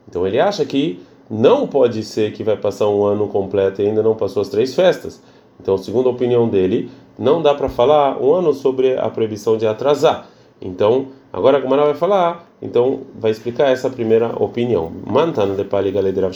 Então 0.08 0.26
ele 0.26 0.40
acha 0.40 0.66
que 0.66 1.00
não 1.30 1.66
pode 1.66 2.04
ser 2.04 2.34
que 2.34 2.44
vai 2.44 2.58
passar 2.58 2.88
um 2.90 3.06
ano 3.06 3.28
completo 3.28 3.82
e 3.82 3.88
ainda 3.88 4.04
não 4.04 4.16
passou 4.16 4.42
as 4.42 4.50
três 4.50 4.76
festas. 4.76 5.22
Então, 5.62 5.78
segundo 5.78 6.10
a 6.10 6.12
opinião 6.12 6.50
dele, 6.50 6.90
não 7.18 7.42
dá 7.42 7.54
para 7.54 7.70
falar 7.70 8.22
um 8.22 8.34
ano 8.34 8.54
sobre 8.54 8.98
a 8.98 9.10
proibição 9.10 9.56
de 9.56 9.68
atrasar. 9.68 10.28
Então, 10.60 11.08
agora 11.32 11.58
a 11.58 11.62
Gumara 11.62 11.86
vai 11.86 11.94
falar, 11.94 12.48
então 12.62 13.02
vai 13.18 13.32
explicar 13.32 13.70
essa 13.70 13.90
primeira 13.90 14.28
opinião. 14.44 14.92
Mantana 15.06 15.56
de 15.56 15.64
Pali 15.64 15.92
Galed 15.92 16.20
Rav 16.20 16.34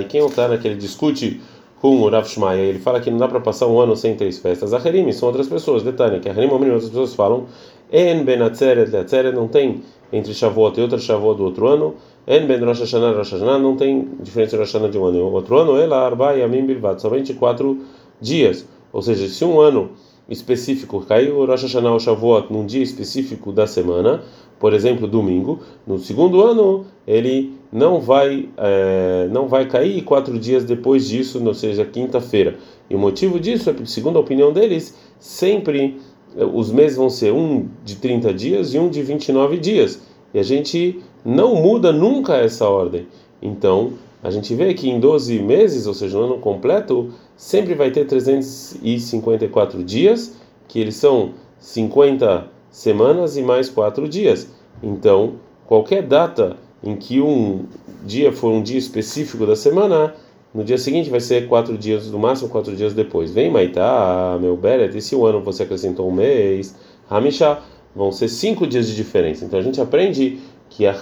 e 0.00 0.04
quem 0.04 0.24
está 0.24 0.48
naquele 0.48 0.76
discute 0.76 1.40
com 1.80 1.96
o 2.02 2.08
Rav 2.08 2.28
Shmaya, 2.28 2.60
ele 2.60 2.78
fala 2.78 3.00
que 3.00 3.10
não 3.10 3.18
dá 3.18 3.26
para 3.26 3.40
passar 3.40 3.66
um 3.66 3.80
ano 3.80 3.96
sem 3.96 4.14
três 4.14 4.38
festas. 4.38 4.74
Acherim 4.74 5.10
são 5.12 5.28
outras 5.28 5.48
pessoas, 5.48 5.82
detalhe, 5.82 6.20
que 6.20 6.28
Acherim 6.28 6.48
outras 6.48 6.88
pessoas 6.88 7.14
falam, 7.14 7.46
En 7.92 8.24
Ben 8.24 8.42
Atzeret, 8.42 8.94
Atzeret 8.94 9.34
não 9.34 9.48
tem 9.48 9.82
entre 10.12 10.34
Shavuot 10.34 10.78
e 10.78 10.82
outra 10.82 10.98
Shavuot 10.98 11.36
do 11.38 11.44
outro 11.44 11.68
ano, 11.68 11.94
En 12.26 12.46
ben 12.46 12.62
Rosh 12.62 12.80
Hashanah 12.80 13.12
Rosh 13.16 13.32
Hashanah 13.32 13.58
não 13.58 13.76
tem 13.76 14.06
diferença 14.20 14.56
Rosh 14.56 14.72
Hashanah 14.72 14.90
de 14.90 14.98
um 14.98 15.04
ano 15.06 15.18
e 15.18 15.20
outro 15.20 15.56
ano, 15.56 15.76
ela 15.76 16.04
arba 16.04 16.32
yamim 16.34 16.66
bilvat, 16.66 17.00
somente 17.00 17.34
quatro 17.34 17.78
dias. 18.20 18.66
Ou 18.92 19.00
seja, 19.00 19.26
se 19.26 19.44
um 19.44 19.60
ano 19.60 19.90
específico 20.28 21.00
caiu 21.00 21.44
Rosh 21.46 21.62
Hashanah 21.62 21.92
ou 21.92 21.98
Shavuot 21.98 22.52
num 22.52 22.66
dia 22.66 22.82
específico 22.82 23.50
da 23.50 23.66
semana, 23.66 24.22
por 24.60 24.74
exemplo, 24.74 25.08
domingo, 25.08 25.60
no 25.86 25.98
segundo 25.98 26.42
ano 26.42 26.84
ele 27.06 27.54
não 27.72 28.00
vai 28.00 28.48
é, 28.58 29.28
não 29.32 29.48
vai 29.48 29.66
cair 29.66 30.02
quatro 30.02 30.38
dias 30.38 30.64
depois 30.64 31.08
disso, 31.08 31.44
ou 31.44 31.54
seja, 31.54 31.84
quinta-feira. 31.84 32.56
E 32.88 32.94
o 32.94 32.98
motivo 32.98 33.40
disso 33.40 33.70
é 33.70 33.72
porque, 33.72 33.90
segundo 33.90 34.18
a 34.18 34.20
opinião 34.20 34.52
deles, 34.52 34.96
sempre 35.18 35.98
os 36.36 36.70
meses 36.70 36.96
vão 36.96 37.10
ser 37.10 37.32
um 37.32 37.68
de 37.84 37.96
30 37.96 38.32
dias 38.34 38.74
e 38.74 38.78
um 38.78 38.88
de 38.88 39.02
29 39.02 39.58
dias. 39.58 40.00
E 40.32 40.38
a 40.38 40.42
gente 40.42 41.00
não 41.24 41.54
muda 41.56 41.92
nunca 41.92 42.36
essa 42.36 42.68
ordem. 42.68 43.06
Então, 43.42 43.92
a 44.22 44.30
gente 44.30 44.54
vê 44.54 44.74
que 44.74 44.88
em 44.88 45.00
12 45.00 45.38
meses, 45.40 45.86
ou 45.86 45.94
seja, 45.94 46.18
no 46.18 46.24
ano 46.24 46.38
completo, 46.38 47.10
sempre 47.36 47.74
vai 47.74 47.90
ter 47.90 48.06
354 48.06 49.82
dias, 49.82 50.36
que 50.68 50.78
eles 50.78 50.96
são 50.96 51.32
50 51.58 52.46
semanas 52.70 53.36
e 53.36 53.42
mais 53.42 53.68
quatro 53.68 54.08
dias. 54.08 54.48
Então, 54.82 55.34
qualquer 55.66 56.02
data 56.02 56.56
em 56.82 56.96
que 56.96 57.20
um 57.20 57.64
dia 58.04 58.32
for 58.32 58.52
um 58.52 58.62
dia 58.62 58.78
específico 58.78 59.46
da 59.46 59.56
semana, 59.56 60.14
no 60.52 60.64
dia 60.64 60.78
seguinte 60.78 61.08
vai 61.08 61.20
ser 61.20 61.46
quatro 61.46 61.78
dias, 61.78 62.10
no 62.10 62.18
máximo 62.18 62.48
quatro 62.48 62.74
dias 62.74 62.92
depois. 62.92 63.30
Vem 63.30 63.50
Maitá, 63.50 64.36
meu 64.40 64.56
Beret, 64.56 64.96
e 64.96 65.00
se 65.00 65.14
o 65.14 65.24
ano 65.24 65.40
você 65.40 65.62
acrescentou 65.62 66.08
um 66.08 66.12
mês, 66.12 66.74
Hamishá, 67.08 67.62
vão 67.94 68.10
ser 68.10 68.28
cinco 68.28 68.66
dias 68.66 68.88
de 68.88 68.96
diferença. 68.96 69.44
Então 69.44 69.58
a 69.58 69.62
gente 69.62 69.80
aprende 69.80 70.38
que 70.68 70.86
a 70.86 70.94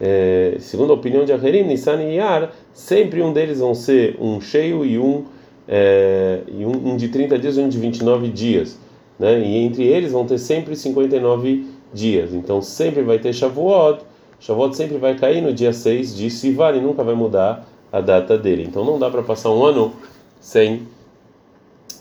é, 0.00 0.56
segundo 0.58 0.92
a 0.92 0.94
opinião 0.94 1.24
de 1.24 1.32
Aherim, 1.32 1.62
Nissan 1.62 2.02
e 2.02 2.16
Yar, 2.16 2.52
sempre 2.72 3.22
um 3.22 3.32
deles 3.32 3.60
vão 3.60 3.74
ser 3.74 4.16
um 4.20 4.40
cheio 4.40 4.84
e 4.84 4.98
um, 4.98 5.24
é, 5.68 6.40
e 6.48 6.64
um, 6.64 6.92
um 6.92 6.96
de 6.96 7.08
30 7.08 7.38
dias 7.38 7.56
e 7.56 7.60
um 7.60 7.68
de 7.68 7.78
29 7.78 8.28
dias. 8.28 8.78
Né? 9.18 9.40
E 9.40 9.56
entre 9.58 9.84
eles 9.84 10.12
vão 10.12 10.26
ter 10.26 10.38
sempre 10.38 10.76
59 10.76 11.66
dias. 11.92 12.34
Então 12.34 12.60
sempre 12.60 13.02
vai 13.02 13.18
ter 13.18 13.32
Shavuot. 13.32 14.00
Shavuot 14.40 14.76
sempre 14.76 14.98
vai 14.98 15.16
cair 15.16 15.40
no 15.40 15.52
dia 15.52 15.72
6 15.72 16.16
de 16.16 16.28
Sivan 16.28 16.72
e 16.72 16.80
nunca 16.80 17.02
vai 17.02 17.14
mudar 17.14 17.66
a 17.94 18.00
data 18.00 18.36
dele. 18.36 18.64
Então 18.64 18.84
não 18.84 18.98
dá 18.98 19.08
para 19.08 19.22
passar 19.22 19.50
um 19.50 19.64
ano 19.64 19.94
sem 20.40 20.88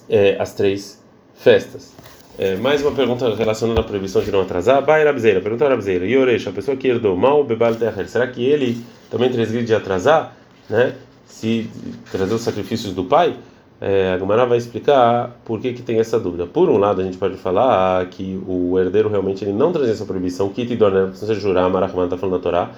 é, 0.10 0.36
as 0.39 0.53
três 0.53 0.99
festas. 1.36 1.93
É, 2.36 2.56
mais 2.56 2.82
uma 2.82 2.91
pergunta 2.91 3.34
relacionada 3.36 3.79
à 3.79 3.84
proibição 3.84 4.23
de 4.23 4.32
não 4.32 4.41
atrasar. 4.41 4.84
Bai 4.84 5.06
Rabzeira, 5.06 5.39
pergunta 5.39 5.69
Rabzeira. 5.69 6.03
Yoresh, 6.03 6.47
a 6.47 6.51
pessoa 6.51 6.75
que 6.75 6.88
herdou 6.88 7.15
mal 7.15 7.43
bebal 7.43 7.75
terra, 7.75 8.03
será 8.08 8.25
que 8.25 8.43
ele 8.43 8.84
também 9.12 9.32
transgride 9.32 9.65
de 9.65 9.75
atrasar, 9.75 10.36
né? 10.67 10.95
Se 11.27 11.69
trazer 12.12 12.34
os 12.34 12.41
sacrifícios 12.41 12.91
do 12.93 13.03
pai? 13.03 13.36
É, 13.79 14.13
a 14.13 14.17
Gumara 14.17 14.45
vai 14.45 14.58
explicar 14.58 15.41
por 15.45 15.60
que, 15.60 15.73
que 15.73 15.84
tem 15.84 15.99
essa 15.99 16.19
dúvida. 16.19 16.47
Por 16.47 16.69
um 16.69 16.77
lado, 16.77 17.01
a 17.01 17.03
gente 17.03 17.17
pode 17.17 17.36
falar 17.38 18.03
que 18.08 18.41
o 18.47 18.79
herdeiro 18.79 19.10
realmente 19.10 19.43
ele 19.43 19.51
não 19.51 19.71
traz 19.71 19.89
essa 19.89 20.06
proibição, 20.06 20.49
que 20.49 20.65
te 20.65 20.75
dona, 20.75 21.08
precisa 21.08 21.36
jurar, 21.36 21.69
Marachman 21.69 22.06
está 22.06 22.17
falando 22.17 22.38
na 22.38 22.41
Torá, 22.41 22.71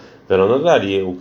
que 0.82 1.02
o 1.04 1.14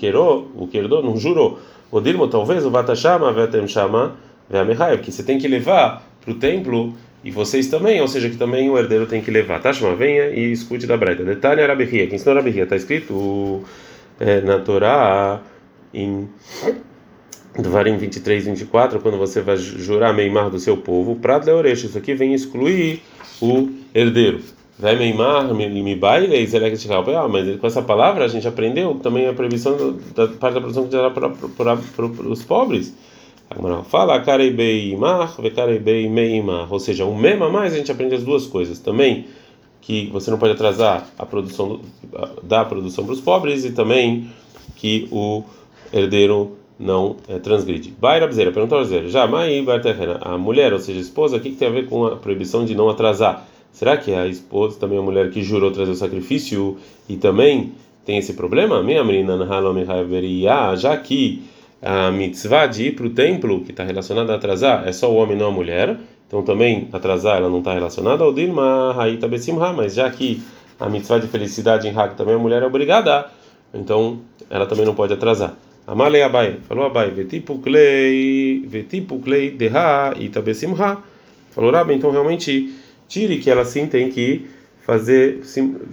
que 0.66 0.78
herdou 0.78 1.02
não 1.02 1.16
jurou. 1.18 1.58
O 1.90 2.00
Dirmo, 2.00 2.28
talvez, 2.28 2.64
o 2.64 2.70
Vatashama, 2.70 3.32
Vetem 3.32 3.66
Shama, 3.68 4.16
Veamehai, 4.48 4.96
porque 4.96 5.12
você 5.12 5.22
tem 5.22 5.38
que 5.38 5.48
levar 5.48 6.02
para 6.20 6.32
o 6.32 6.34
templo 6.34 6.94
e 7.24 7.30
vocês 7.30 7.68
também, 7.68 8.00
ou 8.02 8.08
seja, 8.08 8.28
que 8.28 8.36
também 8.36 8.68
o 8.68 8.78
herdeiro 8.78 9.06
tem 9.06 9.22
que 9.22 9.30
levar. 9.30 9.60
Tashma, 9.60 9.94
venha 9.96 10.28
e 10.28 10.52
escute 10.52 10.86
da 10.86 10.96
Braita. 10.96 11.24
Detalhe 11.24 11.62
Arabihia, 11.62 12.06
que 12.06 12.14
ensinou 12.14 12.34
Arabihia, 12.34 12.64
está 12.64 12.76
escrito 12.76 13.62
é, 14.20 14.42
na 14.42 14.58
Torá, 14.58 15.40
em 15.92 16.28
Dvarim 17.58 17.96
23, 17.96 18.44
24, 18.46 19.00
quando 19.00 19.16
você 19.16 19.40
vai 19.40 19.56
jurar 19.56 20.12
Meimar 20.12 20.50
do 20.50 20.58
seu 20.58 20.76
povo, 20.76 21.16
Prat 21.16 21.46
Leoresh, 21.46 21.84
isso 21.84 21.96
aqui 21.96 22.14
vem 22.14 22.34
excluir 22.34 23.00
o 23.40 23.70
herdeiro. 23.94 24.40
Vai 24.76 24.96
Meimar, 24.96 25.54
me 25.54 25.94
baile, 25.94 26.48
ah, 27.16 27.28
mas 27.28 27.60
com 27.60 27.66
essa 27.66 27.80
palavra 27.80 28.24
a 28.24 28.28
gente 28.28 28.46
aprendeu 28.48 28.94
também 28.96 29.28
a 29.28 29.32
proibição 29.32 29.96
da 30.14 30.26
parte 30.26 30.54
da 30.54 30.60
produção 30.60 30.86
que 30.86 30.92
já 30.92 31.10
para, 31.10 31.74
os 32.28 32.42
pobres. 32.42 32.92
Fala 33.84 34.20
Karebeimar, 34.20 35.40
Vekarebei 35.40 36.08
Meimar, 36.08 36.72
ou 36.72 36.80
seja, 36.80 37.04
um 37.04 37.16
mema 37.16 37.48
mais 37.48 37.72
a 37.72 37.76
gente 37.76 37.92
aprende 37.92 38.16
as 38.16 38.24
duas 38.24 38.46
coisas 38.46 38.80
também 38.80 39.26
que 39.80 40.06
você 40.06 40.30
não 40.30 40.38
pode 40.38 40.54
atrasar 40.54 41.06
a 41.16 41.26
produção 41.26 41.80
da 42.42 42.64
produção 42.64 43.04
para 43.04 43.12
os 43.12 43.20
pobres 43.20 43.64
e 43.64 43.72
também 43.72 44.30
que 44.74 45.06
o 45.12 45.44
herdeiro 45.92 46.56
não 46.78 47.16
é, 47.28 47.38
transgride. 47.38 47.90
Baira 48.00 48.26
Bzeira, 48.26 48.50
perguntou 48.50 48.78
a 48.78 48.80
Bzeira, 48.80 49.08
já, 49.08 49.26
Mai 49.26 49.64
a 50.20 50.38
mulher, 50.38 50.72
ou 50.72 50.78
seja, 50.78 50.98
a 50.98 51.02
esposa, 51.02 51.36
o 51.36 51.40
que, 51.40 51.50
que 51.50 51.56
tem 51.56 51.68
a 51.68 51.70
ver 51.70 51.86
com 51.86 52.06
a 52.06 52.16
proibição 52.16 52.64
de 52.64 52.74
não 52.74 52.88
atrasar? 52.88 53.46
Será 53.74 53.96
que 53.96 54.14
a 54.14 54.26
esposa 54.28 54.78
também 54.78 54.96
é 54.96 55.00
a 55.00 55.04
mulher 55.04 55.30
que 55.30 55.42
jurou 55.42 55.72
trazer 55.72 55.90
o 55.90 55.96
sacrifício 55.96 56.78
e 57.08 57.16
também 57.16 57.72
tem 58.06 58.18
esse 58.18 58.34
problema? 58.34 58.80
Já 60.76 60.96
que 60.96 61.42
a 61.82 62.12
mitzvah 62.12 62.66
de 62.66 62.84
ir 62.84 62.94
para 62.94 63.06
o 63.06 63.10
templo, 63.10 63.62
que 63.62 63.72
está 63.72 63.82
relacionada 63.82 64.32
a 64.32 64.36
atrasar, 64.36 64.86
é 64.86 64.92
só 64.92 65.10
o 65.10 65.16
homem, 65.16 65.36
não 65.36 65.48
a 65.48 65.50
mulher, 65.50 65.98
então 66.28 66.40
também 66.42 66.88
atrasar 66.92 67.38
ela 67.38 67.50
não 67.50 67.58
está 67.58 67.74
relacionada 67.74 68.22
ao 68.22 68.32
Dilma 68.32 68.94
Haita 68.96 69.26
Besimha, 69.26 69.72
mas 69.72 69.94
já 69.94 70.08
que 70.08 70.40
a 70.78 70.88
mitzvah 70.88 71.18
de 71.18 71.26
felicidade 71.26 71.88
em 71.88 71.90
Hag 71.90 72.14
também 72.14 72.36
a 72.36 72.38
mulher 72.38 72.62
é 72.62 72.66
obrigada, 72.66 73.26
então 73.74 74.20
ela 74.48 74.66
também 74.66 74.86
não 74.86 74.94
pode 74.94 75.12
atrasar. 75.12 75.52
Amalei 75.84 76.22
Abai, 76.22 76.58
falou 76.68 76.86
Abai, 76.86 77.10
vetipu 77.10 77.58
klei, 77.58 78.64
vetipu 78.68 79.18
klei 79.18 79.50
deha 79.50 80.14
itabesimha. 80.16 80.98
Falou 81.50 81.70
Rabi, 81.70 81.94
então 81.94 82.10
realmente 82.10 82.72
tire 83.14 83.38
que 83.38 83.48
ela 83.48 83.64
sim 83.64 83.86
tem 83.86 84.10
que 84.10 84.46
fazer 84.82 85.40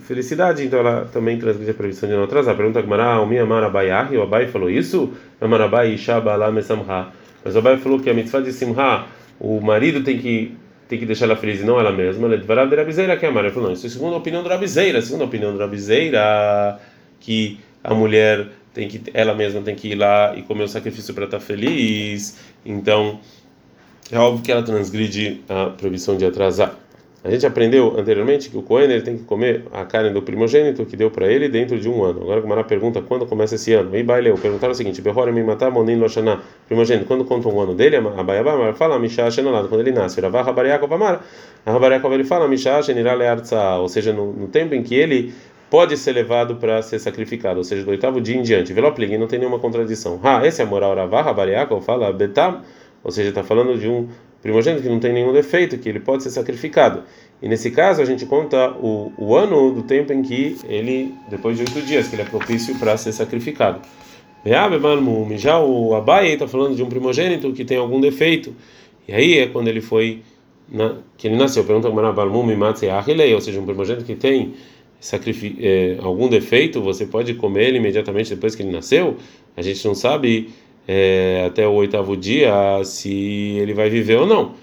felicidade, 0.08 0.66
então 0.66 0.80
ela 0.80 1.06
também 1.06 1.38
transgride 1.38 1.70
a 1.70 1.74
previsão 1.74 2.10
de 2.10 2.16
não 2.16 2.24
atrasar. 2.24 2.58
Pergunta 2.58 2.82
Gmará, 2.82 3.22
o 3.22 3.28
minha 3.28 3.44
Abai 3.44 3.92
Ahi, 3.92 4.18
o 4.18 4.24
Abai 4.24 4.48
falou 4.48 4.70
isso? 4.70 5.14
Amarabai 5.40 5.96
Shaba 5.98 6.36
lá 6.36 6.52
Mesamha. 6.52 7.10
Mas 7.46 7.56
o 7.56 7.60
Abai 7.60 7.78
falou 7.78 8.00
que 8.00 8.10
a 8.10 8.14
mitzvah 8.14 8.42
de 8.42 8.52
Simha, 8.52 9.06
o 9.40 9.62
marido 9.62 10.04
tem 10.04 10.18
que 10.18 10.58
tem 10.90 11.00
que 11.00 11.06
deixar 11.06 11.24
ela 11.24 11.38
feliz 11.38 11.62
e 11.62 11.64
não 11.64 11.80
ela 11.80 11.92
mesma. 11.92 12.28
Ele 12.28 12.44
vai 12.44 12.68
de 12.68 12.76
Rabizeira 12.76 13.16
que 13.16 13.26
é 13.26 13.30
a 13.30 13.40
Ele 13.40 13.52
falou, 13.52 13.70
não, 13.70 13.74
isso 13.74 13.86
é 13.86 13.90
segundo 13.90 14.14
a 14.14 14.18
opinião 14.18 14.44
do 14.44 14.50
Rabizeira, 14.50 15.02
segundo 15.02 15.22
a 15.22 15.26
opinião 15.26 15.54
do 15.54 15.60
Rabizeira, 15.60 16.80
que 17.18 17.60
a 17.82 17.94
mulher 17.94 18.48
tem 18.74 18.90
que 18.90 19.02
ela 19.14 19.34
mesma 19.34 19.62
tem 19.62 19.74
que 19.74 19.90
ir 19.90 19.96
lá 19.96 20.36
e 20.36 20.42
comer 20.42 20.64
o 20.64 20.68
sacrifício 20.68 21.14
para 21.14 21.26
estar 21.26 21.40
feliz. 21.40 22.38
Então, 22.66 23.22
é 24.12 24.18
óbvio 24.18 24.44
que 24.44 24.52
ela 24.52 24.64
transgride 24.64 25.42
a 25.48 25.68
proibição 25.68 26.18
de 26.18 26.26
atrasar. 26.26 26.81
A 27.24 27.30
gente 27.30 27.46
aprendeu 27.46 28.00
anteriormente 28.00 28.50
que 28.50 28.58
o 28.58 28.64
Cohen 28.64 28.90
ele 28.90 29.02
tem 29.04 29.16
que 29.16 29.24
comer 29.26 29.66
a 29.72 29.86
carne 29.86 30.10
do 30.10 30.24
primogênito 30.24 30.84
que 30.88 30.98
deu 30.98 31.12
para 31.12 31.32
ele 31.32 31.48
dentro 31.48 31.80
de 31.80 31.88
um 31.88 32.04
ano. 32.04 32.24
Agora 32.24 32.42
o 32.42 32.48
Mará 32.48 32.64
pergunta 32.64 33.00
quando 33.00 33.28
começa 33.28 33.54
esse 33.54 33.72
ano. 33.74 33.96
E 33.96 34.02
Baileu 34.02 34.36
perguntaram 34.36 34.72
o 34.72 34.76
seguinte: 34.76 35.04
Behora 35.04 35.32
me 35.32 35.44
matar 35.44 35.70
monin 35.70 35.98
loshana. 35.98 36.42
Primogênito, 36.66 37.06
quando 37.06 37.24
conta 37.24 37.48
um 37.48 37.62
ano 37.62 37.76
dele, 37.76 37.98
a 37.98 38.24
Baiabá 38.24 38.74
fala 38.74 38.98
Mishá 38.98 39.30
Shenolado, 39.30 39.70
quando 39.70 39.82
ele 39.82 39.92
nasce. 39.92 40.20
Ravá 40.20 40.42
Rabariakov 40.42 40.92
Amar. 40.96 41.24
A 41.64 41.72
Rabariakov 41.72 42.12
ele 42.12 42.24
fala 42.24 42.48
Mishá 42.48 42.82
Shenirá 42.82 43.14
Leartza, 43.14 43.76
ou 43.76 43.88
seja, 43.88 44.12
no, 44.12 44.34
no 44.34 44.48
tempo 44.48 44.74
em 44.74 44.82
que 44.82 44.96
ele 44.96 45.32
pode 45.70 45.96
ser 45.98 46.14
levado 46.14 46.56
para 46.56 46.82
ser 46.82 46.98
sacrificado, 46.98 47.60
ou 47.60 47.64
seja, 47.64 47.84
do 47.84 47.92
oitavo 47.92 48.20
dia 48.20 48.36
em 48.36 48.42
diante. 48.42 48.74
Veloplig, 48.74 49.16
não 49.20 49.28
tem 49.28 49.38
nenhuma 49.38 49.60
contradição. 49.60 50.20
Ah, 50.24 50.46
esse 50.46 50.60
é 50.60 50.66
a 50.66 50.68
moral 50.68 50.96
Ravá 50.96 51.22
Rabariakov 51.22 51.86
fala 51.86 52.12
Betam, 52.12 52.64
ou 53.04 53.12
seja, 53.12 53.30
está 53.30 53.44
falando 53.44 53.78
de 53.78 53.88
um 53.88 54.10
primogênito 54.42 54.84
que 54.84 54.90
não 54.90 55.00
tem 55.00 55.14
nenhum 55.14 55.32
defeito, 55.32 55.78
que 55.78 55.88
ele 55.88 56.00
pode 56.00 56.24
ser 56.24 56.32
sacrificado. 56.32 57.04
E 57.42 57.48
nesse 57.48 57.72
caso 57.72 58.02
a 58.02 58.06
gente 58.06 58.26
conta 58.26 58.72
o, 58.72 59.12
o 59.18 59.36
ano 59.36 59.72
do 59.74 59.84
tempo 59.84 60.14
em 60.14 60.22
que 60.22 60.58
ele, 60.68 61.14
depois 61.30 61.58
de 61.58 61.64
oito 61.64 61.82
dias, 61.82 62.08
que 62.08 62.16
ele 62.16 62.22
é 62.22 62.26
propício 62.26 62.78
para 62.78 62.96
ser 62.98 63.12
sacrificado. 63.12 63.82
Já 65.38 65.60
o 65.60 65.94
Abai 65.94 66.30
está 66.34 66.48
falando 66.48 66.76
de 66.76 66.84
um 66.84 66.90
primogênito 66.90 67.52
que 67.54 67.64
tem 67.64 67.78
algum 67.78 68.02
defeito. 68.02 68.56
E 69.08 69.14
aí 69.14 69.38
é 69.38 69.48
quando 69.48 69.68
ele 69.68 69.82
foi, 69.82 70.22
na, 70.70 70.98
que 71.18 71.28
ele 71.28 71.36
nasceu. 71.36 71.64
Pergunta 71.64 71.90
ou 71.90 73.42
seja, 73.42 73.60
um 73.60 73.66
primogênito 73.66 74.04
que 74.04 74.16
tem 74.16 74.54
é, 75.60 75.98
algum 76.00 76.28
defeito, 76.28 76.82
você 76.82 77.06
pode 77.06 77.34
comer 77.36 77.70
ele 77.70 77.78
imediatamente 77.78 78.30
depois 78.32 78.56
que 78.56 78.64
ele 78.64 78.72
nasceu? 78.72 79.18
A 79.56 79.62
gente 79.62 79.86
não 79.86 79.94
sabe 79.94 80.50
é, 80.88 81.46
até 81.48 81.68
o 81.68 81.72
oitavo 81.72 82.18
dia 82.18 82.52
se 82.84 83.12
ele 83.12 83.74
vai 83.74 83.90
viver 83.90 84.18
ou 84.18 84.26
não. 84.26 84.54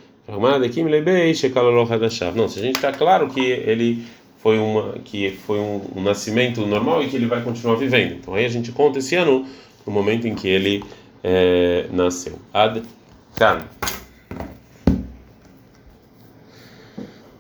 Não, 2.37 2.49
se 2.49 2.59
a 2.59 2.63
gente 2.63 2.77
está 2.77 2.93
claro 2.93 3.29
que 3.29 3.41
ele 3.41 4.05
foi 4.43 4.59
uma 4.59 4.95
que 5.05 5.31
foi 5.31 5.59
um, 5.59 5.81
um, 5.97 6.03
nascimento 6.03 6.67
normal 6.67 7.03
e 7.03 7.09
que 7.09 7.17
ele 7.17 7.27
vai 7.27 7.43
continuar 7.43 7.77
vivendo. 7.77 8.15
Então 8.15 8.35
aí 8.35 8.45
a 8.45 8.49
gente 8.49 8.71
conta 8.73 8.99
esse 8.99 9.15
ano 9.15 9.47
no 9.87 9.93
momento 9.93 10.29
em 10.29 10.35
que 10.35 10.49
ele 10.49 10.85
é, 11.25 11.87
nasceu. 11.91 12.39
Ad 12.53 12.83
kan. 13.37 13.63